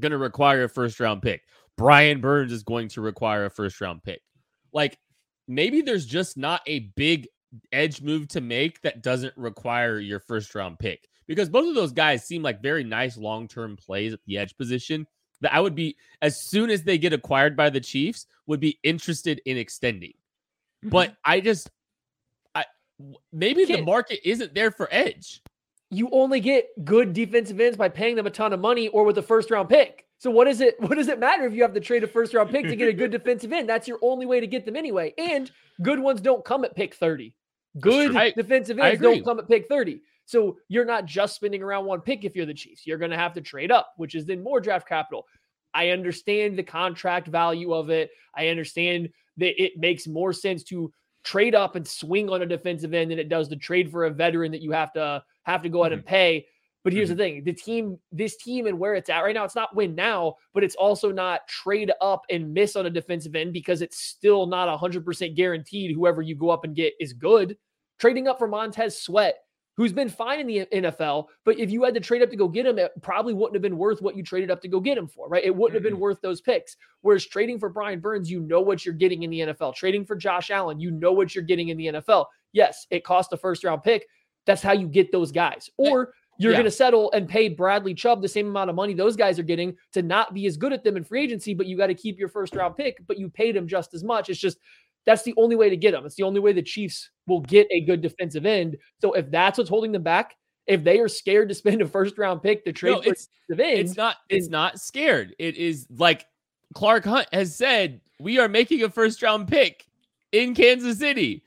[0.00, 1.42] going to require a first round pick.
[1.76, 4.22] Brian Burns is going to require a first round pick.
[4.72, 4.98] Like
[5.46, 7.28] maybe there's just not a big
[7.72, 11.92] edge move to make that doesn't require your first round pick because both of those
[11.92, 15.06] guys seem like very nice long term plays at the edge position
[15.40, 18.78] that I would be as soon as they get acquired by the Chiefs would be
[18.82, 20.12] interested in extending.
[20.84, 20.90] Mm-hmm.
[20.90, 21.70] But I just
[23.32, 25.42] maybe the market isn't there for edge.
[25.90, 29.18] You only get good defensive ends by paying them a ton of money or with
[29.18, 30.06] a first round pick.
[30.18, 30.76] So what is it?
[30.80, 32.88] What does it matter if you have to trade a first round pick to get
[32.88, 33.68] a good defensive end?
[33.68, 35.14] That's your only way to get them anyway.
[35.18, 35.50] And
[35.82, 37.34] good ones don't come at pick 30.
[37.78, 40.00] Good I, defensive ends don't come at pick 30.
[40.26, 42.86] So you're not just spending around one pick if you're the Chiefs.
[42.86, 45.26] You're going to have to trade up, which is then more draft capital.
[45.74, 48.10] I understand the contract value of it.
[48.34, 50.92] I understand that it makes more sense to
[51.24, 54.10] trade up and swing on a defensive end than it does to trade for a
[54.10, 55.98] veteran that you have to have to go ahead mm-hmm.
[55.98, 56.46] and pay.
[56.82, 57.18] But here's mm-hmm.
[57.18, 59.94] the thing: the team, this team, and where it's at right now, it's not win
[59.94, 63.98] now, but it's also not trade up and miss on a defensive end because it's
[63.98, 67.56] still not 100% guaranteed whoever you go up and get is good.
[67.98, 69.36] Trading up for Montez Sweat,
[69.80, 72.48] who's been fine in the NFL, but if you had to trade up to go
[72.48, 74.98] get him, it probably wouldn't have been worth what you traded up to go get
[74.98, 75.42] him for, right?
[75.42, 76.76] It wouldn't have been worth those picks.
[77.00, 79.74] Whereas trading for Brian Burns, you know what you're getting in the NFL.
[79.74, 82.26] Trading for Josh Allen, you know what you're getting in the NFL.
[82.52, 84.06] Yes, it cost a first round pick.
[84.44, 85.70] That's how you get those guys.
[85.78, 86.58] Eh, or you're yeah.
[86.58, 89.44] going to settle and pay Bradley Chubb the same amount of money those guys are
[89.44, 91.94] getting to not be as good at them in free agency, but you got to
[91.94, 94.28] keep your first round pick, but you paid him just as much.
[94.28, 94.58] It's just
[95.06, 96.04] that's the only way to get them.
[96.04, 98.76] It's the only way the Chiefs will get a good defensive end.
[99.00, 100.36] So if that's what's holding them back,
[100.66, 103.60] if they are scared to spend a first round pick to trade no, it's, end,
[103.60, 105.34] it's not it's not scared.
[105.38, 106.26] It is like
[106.74, 109.86] Clark Hunt has said, we are making a first round pick
[110.32, 111.42] in Kansas City.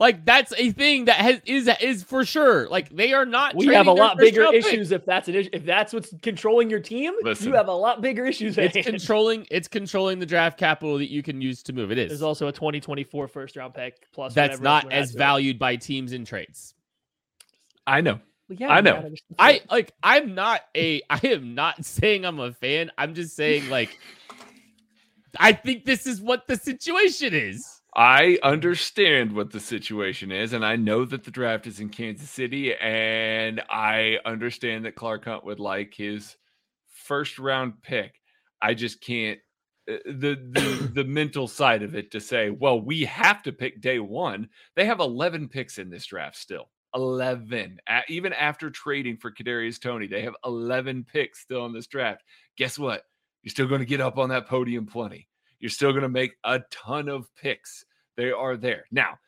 [0.00, 2.66] Like that's a thing that has is is for sure.
[2.70, 3.54] Like they are not.
[3.54, 5.00] We have a lot bigger issues pick.
[5.00, 5.50] if that's an issue.
[5.52, 8.56] If that's what's controlling your team, Listen, you have a lot bigger issues.
[8.56, 9.46] It's controlling.
[9.50, 11.92] It's controlling the draft capital that you can use to move.
[11.92, 12.08] It is.
[12.08, 14.32] There's also a 2024 first round pick plus.
[14.32, 16.72] That's not as valued by teams in trades.
[17.86, 18.20] I know.
[18.48, 19.10] Well, yeah, I know.
[19.38, 19.92] I like.
[20.02, 21.02] I'm not a.
[21.10, 22.90] I am not saying I'm a fan.
[22.96, 23.98] I'm just saying like.
[25.38, 27.79] I think this is what the situation is.
[27.94, 32.30] I understand what the situation is, and I know that the draft is in Kansas
[32.30, 36.36] City, and I understand that Clark Hunt would like his
[36.86, 38.14] first round pick.
[38.62, 39.40] I just can't
[39.90, 43.80] uh, the the the mental side of it to say, well, we have to pick
[43.80, 44.48] day one.
[44.76, 46.70] They have 11 picks in this draft still.
[46.94, 47.78] 11.
[48.08, 52.22] even after trading for Kadarius Toney, they have 11 picks still in this draft.
[52.56, 53.04] Guess what?
[53.42, 55.28] You're still going to get up on that podium plenty.
[55.60, 57.84] You're still going to make a ton of picks.
[58.16, 58.84] They are there.
[58.90, 59.18] Now,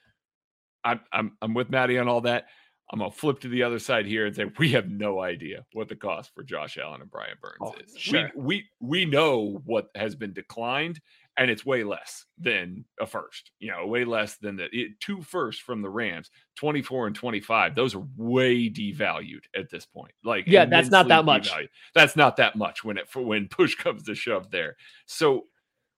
[0.85, 2.47] I'm, I'm, I'm with Maddie on all that.
[2.93, 5.89] I'm gonna flip to the other side here and say we have no idea what
[5.89, 7.97] the cost for Josh Allen and Brian Burns oh, is.
[7.97, 8.31] Sure.
[8.37, 11.01] We, we we know what has been declined,
[11.39, 13.51] and it's way less than a first.
[13.61, 17.75] You know, way less than the it, two firsts from the Rams, 24 and 25.
[17.75, 20.13] Those are way devalued at this point.
[20.23, 21.51] Like, yeah, that's not that much.
[21.51, 21.69] Devalued.
[21.95, 24.77] That's not that much when it for when push comes to shove there.
[25.07, 25.47] So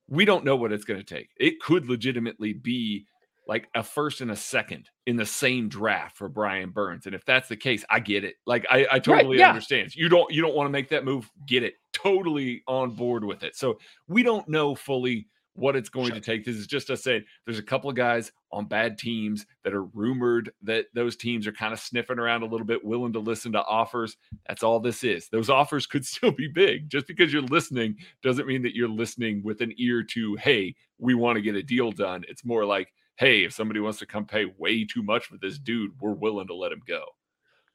[0.09, 1.30] we don't know what it's going to take.
[1.38, 3.07] It could legitimately be
[3.46, 7.07] like a first and a second in the same draft for Brian Burns.
[7.07, 8.36] And if that's the case, I get it.
[8.46, 9.48] Like I, I totally right, yeah.
[9.50, 9.94] understand.
[9.94, 11.74] You don't you don't want to make that move, get it.
[11.92, 13.57] Totally on board with it.
[13.57, 13.78] So
[14.09, 16.14] we don't know fully what it's going sure.
[16.16, 16.44] to take.
[16.44, 19.84] This is just us saying there's a couple of guys on bad teams that are
[19.84, 23.52] rumored that those teams are kind of sniffing around a little bit, willing to listen
[23.52, 24.16] to offers.
[24.48, 25.28] That's all this is.
[25.28, 26.88] Those offers could still be big.
[26.88, 31.14] Just because you're listening doesn't mean that you're listening with an ear to, hey, we
[31.14, 32.24] want to get a deal done.
[32.28, 35.59] It's more like, hey, if somebody wants to come pay way too much for this
[35.59, 37.05] dude, we're willing to let him go.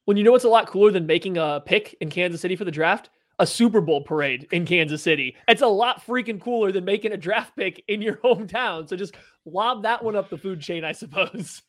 [0.05, 2.65] When you know what's a lot cooler than making a pick in Kansas City for
[2.65, 3.09] the draft?
[3.39, 5.35] A Super Bowl parade in Kansas City.
[5.47, 8.87] It's a lot freaking cooler than making a draft pick in your hometown.
[8.87, 9.15] So just
[9.45, 11.61] lob that one up the food chain, I suppose.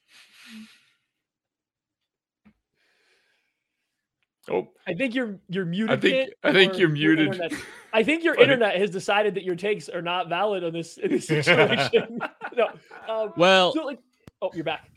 [4.50, 5.98] Oh, I think you're you're muted.
[5.98, 7.36] I think I think you're muted.
[7.36, 7.48] Your
[7.92, 11.10] I think your internet has decided that your takes are not valid on this in
[11.10, 12.18] this situation.
[12.56, 12.68] no.
[13.08, 14.00] Um, well, so like,
[14.42, 14.90] oh, you're back.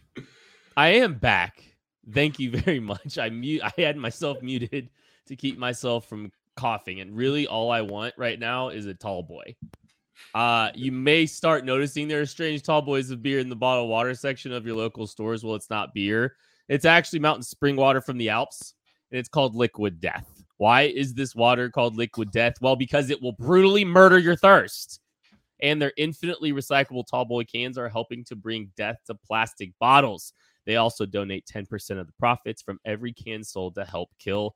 [0.75, 1.61] I am back.
[2.11, 3.19] Thank you very much.
[3.19, 3.61] I mute.
[3.63, 4.89] I had myself muted
[5.27, 9.23] to keep myself from coughing, and really all I want right now is a tall
[9.23, 9.55] boy.
[10.33, 13.89] Uh, you may start noticing there are strange tall boys of beer in the bottled
[13.89, 15.43] water section of your local stores.
[15.43, 16.35] Well, it's not beer.
[16.69, 18.73] It's actually mountain spring water from the Alps,
[19.11, 20.43] and it's called Liquid Death.
[20.57, 22.55] Why is this water called Liquid Death?
[22.61, 24.99] Well, because it will brutally murder your thirst.
[25.61, 30.33] And their infinitely recyclable tall boy cans are helping to bring death to plastic bottles.
[30.65, 34.55] They also donate 10% of the profits from every can sold to help kill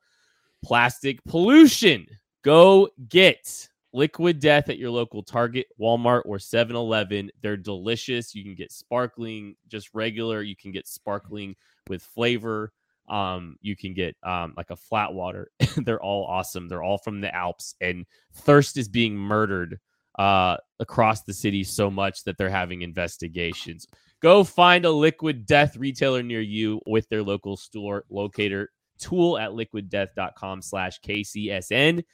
[0.62, 2.06] plastic pollution.
[2.44, 7.30] Go get Liquid Death at your local Target, Walmart, or 7 Eleven.
[7.42, 8.34] They're delicious.
[8.34, 10.42] You can get sparkling, just regular.
[10.42, 11.56] You can get sparkling
[11.88, 12.72] with flavor.
[13.08, 15.50] Um, you can get um, like a flat water.
[15.76, 16.68] They're all awesome.
[16.68, 18.04] They're all from the Alps, and
[18.34, 19.78] thirst is being murdered
[20.18, 23.86] uh, across the city so much that they're having investigations.
[24.20, 29.50] Go find a Liquid Death retailer near you with their local store locator tool at
[29.50, 32.04] liquiddeath.com slash KCSN.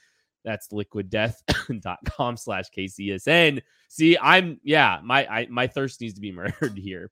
[0.43, 3.61] That's liquiddeath.com slash KCSN.
[3.89, 7.11] See, I'm yeah, my I, my thirst needs to be murdered here.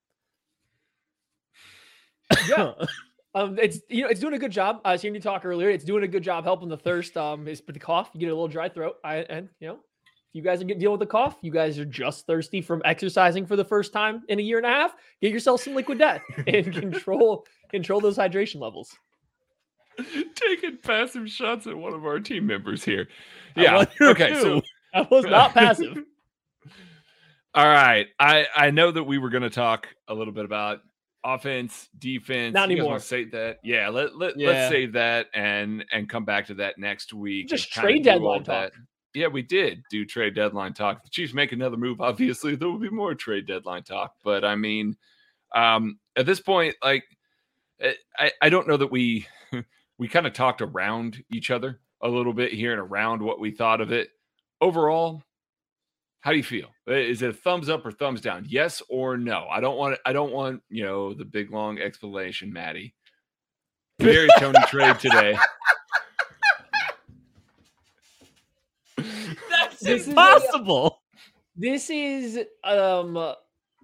[2.48, 2.74] Yeah.
[3.36, 4.82] Um, it's you know it's doing a good job.
[4.86, 5.68] I was hearing you talk earlier.
[5.68, 7.18] It's doing a good job helping the thirst.
[7.18, 8.12] Um, is but the cough.
[8.14, 8.98] You get a little dry throat.
[9.04, 9.80] I and you know, if
[10.34, 13.48] you guys are getting dealing with the cough, you guys are just thirsty from exercising
[13.48, 14.94] for the first time in a year and a half.
[15.20, 18.96] Get yourself some liquid death and control control those hydration levels.
[20.36, 23.08] Taking passive shots at one of our team members here.
[23.56, 23.86] Yeah.
[24.02, 24.36] Okay.
[24.42, 24.62] So
[24.94, 25.98] I was not passive.
[27.56, 28.08] All right.
[28.20, 30.80] I I know that we were going to talk a little bit about
[31.24, 32.54] offense, defense.
[32.54, 33.00] Not you anymore.
[33.00, 33.60] say that?
[33.64, 33.90] Yeah.
[33.90, 34.48] Let let Yeah.
[34.50, 37.48] let's save that and and come back to that next week.
[37.50, 38.72] Just trade deadline talk.
[39.14, 41.04] Yeah, we did do trade deadline talk.
[41.04, 44.16] The Chiefs make another move, obviously there will be more trade deadline talk.
[44.24, 44.98] But I mean,
[45.54, 47.04] um, at this point, like
[47.80, 49.28] eh, I, I don't know that we
[49.98, 53.52] we kind of talked around each other a little bit here and around what we
[53.52, 54.10] thought of it.
[54.62, 55.24] Overall,
[56.22, 56.70] how do you feel?
[56.88, 58.46] Is it a thumbs up or thumbs down?
[58.48, 59.48] Yes or no?
[59.50, 62.94] I don't want I don't want you know the big long explanation, Maddie.
[64.00, 65.38] Very Toney trade today.
[68.98, 71.02] That's This is impossible.
[71.56, 73.34] This is um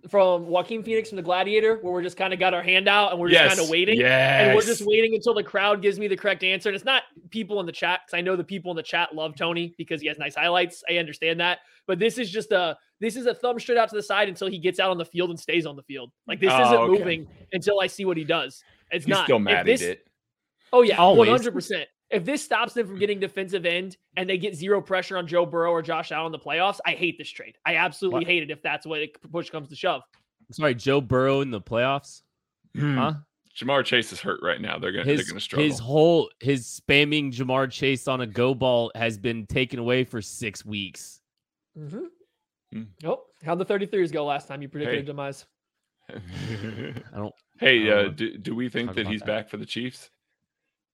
[0.09, 3.11] from Joaquin Phoenix from the Gladiator, where we're just kind of got our hand out
[3.11, 3.99] and we're just kind of waiting.
[3.99, 4.47] Yes.
[4.47, 6.69] And we're just waiting until the crowd gives me the correct answer.
[6.69, 9.13] And it's not people in the chat because I know the people in the chat
[9.13, 10.83] love Toney because he has nice highlights.
[10.89, 11.59] I understand that.
[11.87, 14.47] But this is just a this is a thumb straight out to the side until
[14.47, 16.11] he gets out on the field and stays on the field.
[16.27, 16.99] Like this Oh, isn't okay.
[16.99, 18.63] moving until I see what he does.
[18.91, 19.99] It's He's not still If mad this- he did.
[20.71, 21.87] Oh yeah, one hundred percent.
[22.09, 25.45] If this stops them from getting defensive end and they get zero pressure on Joe
[25.45, 27.57] Burrow or Josh Allen in the playoffs, I hate this trade.
[27.65, 28.27] I absolutely What?
[28.27, 30.01] hate it if that's what it, push comes to shove.
[30.51, 32.23] Sorry, Joe Burrow in the playoffs.
[32.75, 33.13] Huh?
[33.55, 34.79] Ja'Marr Chase is hurt right now.
[34.79, 35.65] They're gonna they're His gonna struggle.
[35.67, 40.21] his whole his spamming Ja'Marr Chase on a go ball has been taken away for
[40.21, 41.19] six weeks.
[41.77, 42.05] Mm-hmm.
[42.73, 42.83] Hmm.
[43.05, 45.05] Oh, how'd the 33s go last time you predicted Hey.
[45.05, 45.45] demise?
[46.09, 46.19] I
[47.15, 47.33] don't.
[47.59, 49.27] hey, I don't uh, do, do we think that he's that.
[49.27, 50.09] back for the Chiefs?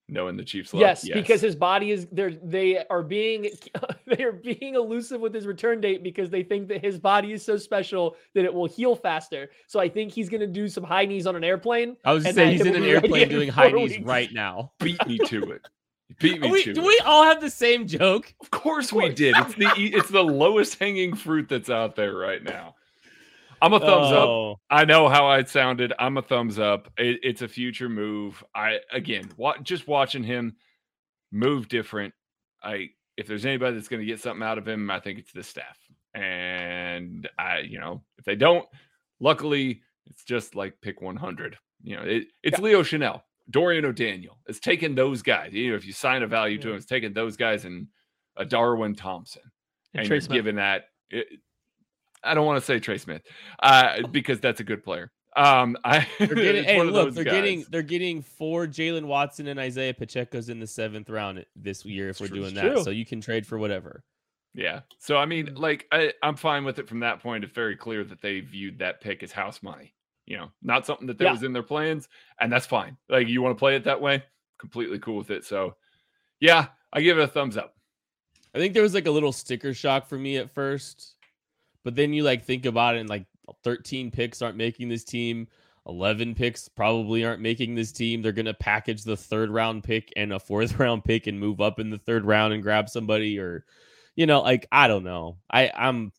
[0.07, 3.49] Knowing the Chiefs love Yes, yes, because his body is they're they are being
[4.05, 7.43] they are being elusive with his return date because they think that his body is
[7.43, 9.49] so special that it will heal faster.
[9.65, 11.97] So I think he's gonna do some high knees on an airplane.
[12.05, 14.05] I was And saying then he's in an airplane doing high knees weeks.
[14.05, 14.73] right now.
[14.79, 15.67] beat me to it.
[16.19, 16.85] Beat me We, to do it.
[16.85, 18.31] we all have the same joke?
[18.41, 19.35] Of course we did.
[19.37, 22.75] It's the e- it's the lowest hanging fruit that's out there right now.
[23.61, 24.27] I'm a thumbs up.
[24.27, 25.93] Oh, I know how I sounded.
[25.99, 26.91] I'm a thumbs up.
[26.97, 28.43] It, it's a future move.
[28.53, 30.55] I again, wa- just watching him
[31.31, 32.13] move different.
[32.63, 35.31] I if there's anybody that's going to get something out of him, I think it's
[35.31, 35.77] this staff.
[36.13, 38.65] And I, you know, if they don't,
[39.19, 41.57] luckily it's just like pick 100.
[41.83, 44.37] You know, it, it's Leo Chenal, Dorian O'Daniel.
[44.47, 45.53] It's taking those guys.
[45.53, 47.87] You know, if you sign a value to him, it's taking those guys and
[48.37, 49.43] a Darwin Thompson
[49.93, 50.85] And and given that.
[51.09, 51.27] It,
[52.25, 53.21] I don't want to say Trey Smith
[53.61, 55.11] uh, because that's a good player.
[55.37, 56.63] Um, I they're getting.
[56.63, 61.09] hey, look, they're getting they're getting four Jaylen Watson and Isaiah Pacheco's in the seventh
[61.09, 62.73] round this year if we're doing that.
[62.73, 62.83] true.
[62.83, 64.03] So you can trade for whatever.
[64.53, 64.81] yeah.
[64.99, 65.29] So I Mm.
[65.29, 67.43] mean, like I, I'm fine with it from that point.
[67.43, 69.93] It's very clear that they viewed that pick as house money.
[70.25, 71.31] You know, not something that, that Yeah.
[71.33, 72.07] was in their plans,
[72.39, 72.95] and that's fine.
[73.09, 74.23] Like you want to play it that way,
[74.57, 75.43] completely cool with it.
[75.43, 75.75] So,
[76.39, 77.75] yeah, I give it a thumbs up.
[78.55, 81.14] I think there was like a little sticker shock for me at first,
[81.85, 83.25] but then you like think about it and like
[83.63, 85.47] 13 picks aren't making this team.
[85.87, 88.21] 11 picks probably aren't making this team.
[88.23, 91.61] They're going to package the third round pick and a fourth round pick and move
[91.61, 93.65] up in the third round and grab somebody or
[94.15, 95.37] you know, like I don't know.
[95.49, 96.11] I I'm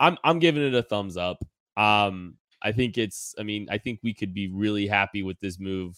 [0.00, 1.38] I'm I'm giving it a thumbs up.
[1.76, 5.60] Um I think it's I mean, I think we could be really happy with this
[5.60, 5.96] move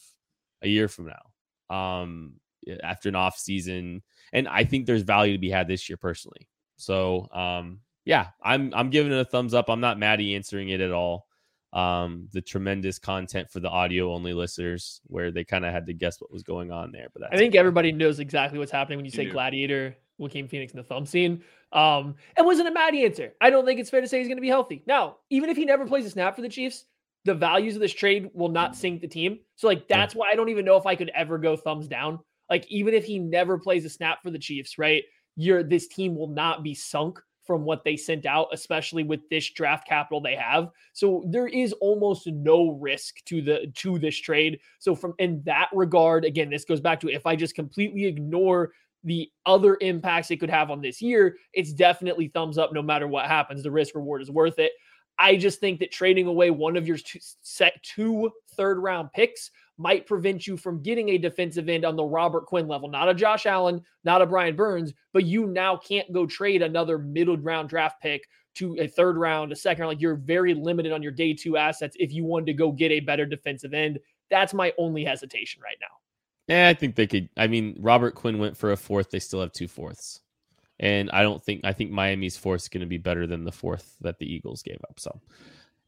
[0.60, 1.74] a year from now.
[1.74, 2.34] Um
[2.82, 4.02] after an off season
[4.34, 6.46] and I think there's value to be had this year personally.
[6.76, 9.68] So um yeah, I'm I'm giving it a thumbs up.
[9.68, 11.26] I'm not mad at answering it at all.
[11.74, 15.92] Um the tremendous content for the audio only listeners where they kind of had to
[15.92, 17.58] guess what was going on there, but that's I think okay.
[17.58, 19.32] everybody knows exactly what's happening when you You say do.
[19.32, 21.44] Gladiator, Joaquin Phoenix, in the thumb scene.
[21.70, 23.34] Um, it wasn't a mad answer.
[23.42, 24.82] I don't think it's fair to say he's going to be healthy.
[24.86, 26.86] Now, even if he never plays a snap for the Chiefs,
[27.26, 29.40] the values of this trade will not sink the team.
[29.56, 32.20] So, like, that's why I don't even know if I could ever go thumbs down
[32.48, 35.02] Like even if he never plays a snap for the Chiefs, right?
[35.36, 39.48] You're this team will not be sunk from what they sent out, especially with this
[39.48, 40.68] draft capital they have.
[40.92, 44.60] So there is almost no risk to the to this trade.
[44.78, 48.72] So from in that regard, again, this goes back to if I just completely ignore
[49.02, 53.08] the other impacts it could have on this year, it's definitely thumbs up no matter
[53.08, 53.62] what happens.
[53.62, 54.72] The risk reward is worth it.
[55.18, 59.50] I just think that trading away one of your two, set two third round picks
[59.78, 63.14] might prevent you from getting a defensive end on the Robert Quinn level, not a
[63.14, 67.68] Josh Allen, not a Brian Burns, but you now can't go trade another middle round
[67.68, 69.94] draft pick to a third round, a second round.
[69.94, 72.90] Like you're very limited on your day two assets if you wanted to go get
[72.90, 74.00] a better defensive end.
[74.30, 75.86] That's my only hesitation right now.
[76.48, 77.28] Yeah, I think they could.
[77.36, 79.10] I mean, Robert Quinn went for a fourth.
[79.10, 80.20] They still have two fourths.
[80.80, 83.52] And I don't think I think Miami's fourth is going to be better than the
[83.52, 84.98] fourth that the Eagles gave up.
[84.98, 85.20] So,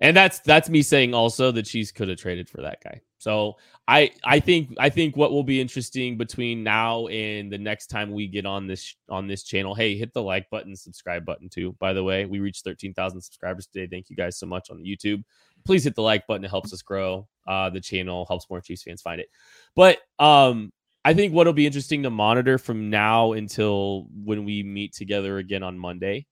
[0.00, 3.00] and that's that's me saying also the Chiefs could have traded for that guy.
[3.18, 7.88] So I I think I think what will be interesting between now and the next
[7.88, 9.74] time we get on this on this channel.
[9.74, 11.76] Hey, hit the like button, subscribe button too.
[11.78, 13.86] By the way, we reached thirteen thousand subscribers today.
[13.86, 15.22] Thank you guys so much on the YouTube.
[15.66, 16.44] Please hit the like button.
[16.44, 19.28] It helps us grow uh, the channel, helps more Chiefs fans find it.
[19.76, 20.72] But um,
[21.04, 25.62] I think what'll be interesting to monitor from now until when we meet together again
[25.62, 26.26] on Monday,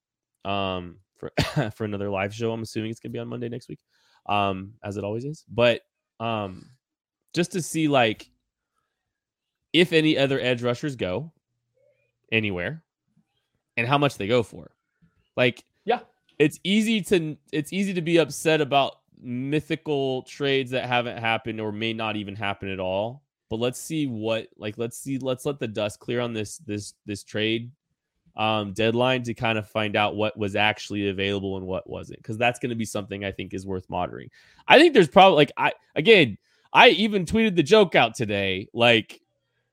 [0.44, 1.32] um, for
[1.76, 2.52] for another live show.
[2.52, 3.80] I'm assuming it's gonna be on Monday next week,
[4.26, 5.44] um, as it always is.
[5.48, 5.82] But
[6.20, 6.70] um,
[7.34, 8.30] just to see like
[9.72, 11.32] if any other edge rushers go
[12.32, 12.82] anywhere
[13.76, 14.70] and how much they go for.
[15.36, 16.00] Like, yeah,
[16.38, 21.72] it's easy to it's easy to be upset about mythical trades that haven't happened or
[21.72, 25.58] may not even happen at all but let's see what like let's see let's let
[25.58, 27.70] the dust clear on this this this trade
[28.36, 32.38] um deadline to kind of find out what was actually available and what wasn't because
[32.38, 34.30] that's going to be something i think is worth monitoring
[34.68, 36.36] i think there's probably like i again
[36.72, 39.20] i even tweeted the joke out today like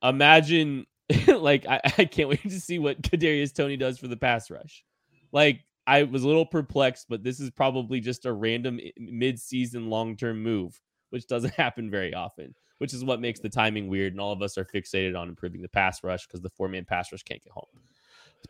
[0.03, 0.85] imagine
[1.27, 4.83] like I, I can't wait to see what kadarius Toney does for the pass rush
[5.31, 10.41] like i was a little perplexed but this is probably just a random mid-season long-term
[10.41, 10.79] move
[11.11, 14.13] which doesn't happen very often which is what makes the timing weird.
[14.13, 16.85] And all of us are fixated on improving the pass rush because the four man
[16.85, 17.65] pass rush can't get home.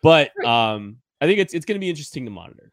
[0.01, 2.71] But um, I think it's it's going to be interesting to monitor.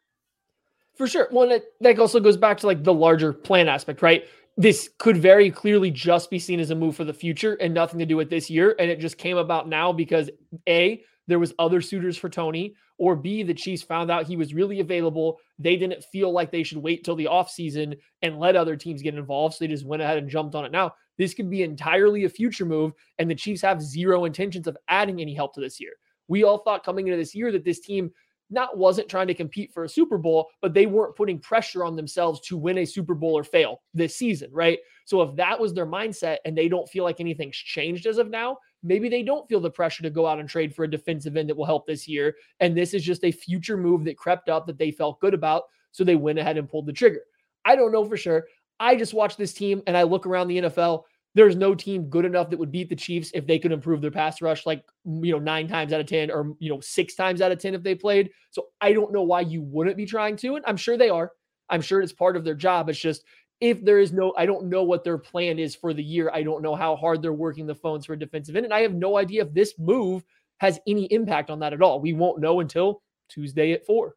[0.95, 1.27] For sure.
[1.31, 4.25] Well, that, that also goes back to like the larger plan aspect, right?
[4.57, 7.97] This could very clearly just be seen as a move for the future and nothing
[7.99, 8.75] to do with this year.
[8.77, 10.29] And it just came about now because
[10.69, 14.53] A, there was other suitors for Toney, or B, the Chiefs found out he was
[14.53, 15.39] really available.
[15.57, 19.15] They didn't feel like they should wait till the offseason and let other teams get
[19.15, 19.55] involved.
[19.55, 20.93] So they just went ahead and jumped on it now.
[21.17, 25.21] This could be entirely a future move, and the Chiefs have zero intentions of adding
[25.21, 25.93] any help to this year.
[26.27, 28.11] We all thought coming into this year that this team
[28.49, 31.95] not wasn't trying to compete for a Super Bowl, but they weren't putting pressure on
[31.95, 34.79] themselves to win a Super Bowl or fail this season, right?
[35.05, 38.29] So if that was their mindset and they don't feel like anything's changed as of
[38.29, 41.35] now, maybe they don't feel the pressure to go out and trade for a defensive
[41.35, 42.35] end that will help this year.
[42.59, 45.63] And this is just a future move that crept up that they felt good about.
[45.91, 47.21] So they went ahead and pulled the trigger.
[47.65, 48.45] I don't know for sure.
[48.79, 51.03] I just watch this team and I look around the NFL.
[51.35, 54.11] There's no team good enough that would beat the Chiefs if they could improve their
[54.11, 57.41] pass rush like, you know, nine times out of 10 or, you know, six times
[57.41, 58.29] out of 10 if they played.
[58.51, 60.55] So I don't know why you wouldn't be trying to.
[60.55, 61.31] And I'm sure they are.
[61.69, 62.87] I'm sure it's part of their job.
[62.89, 63.23] It's just
[63.61, 66.29] if there is no, I don't know what their plan is for the year.
[66.33, 68.65] I don't know how hard they're working the phones for a defensive end.
[68.65, 70.23] And I have no idea if this move
[70.57, 71.99] has any impact on that at all.
[71.99, 74.15] We won't know until Tuesday at four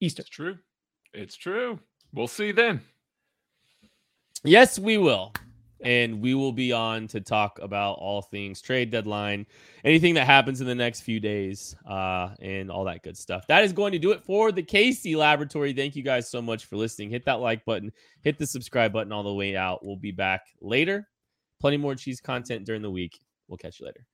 [0.00, 0.22] Eastern.
[0.22, 0.58] It's true.
[1.12, 1.80] It's true.
[2.12, 2.80] We'll see then.
[4.44, 5.32] Yes, we will.
[5.84, 9.46] And we will be on to talk about all things trade deadline,
[9.84, 13.46] anything that happens in the next few days, uh, and all that good stuff.
[13.46, 15.72] That is going to do it for the KC Laboratory.
[15.72, 17.10] Thank you guys so much for listening.
[17.10, 19.84] Hit that like button, hit the subscribe button all the way out.
[19.84, 21.08] We'll be back later.
[21.60, 23.20] Plenty more cheese content during the week.
[23.48, 24.06] We'll catch you later.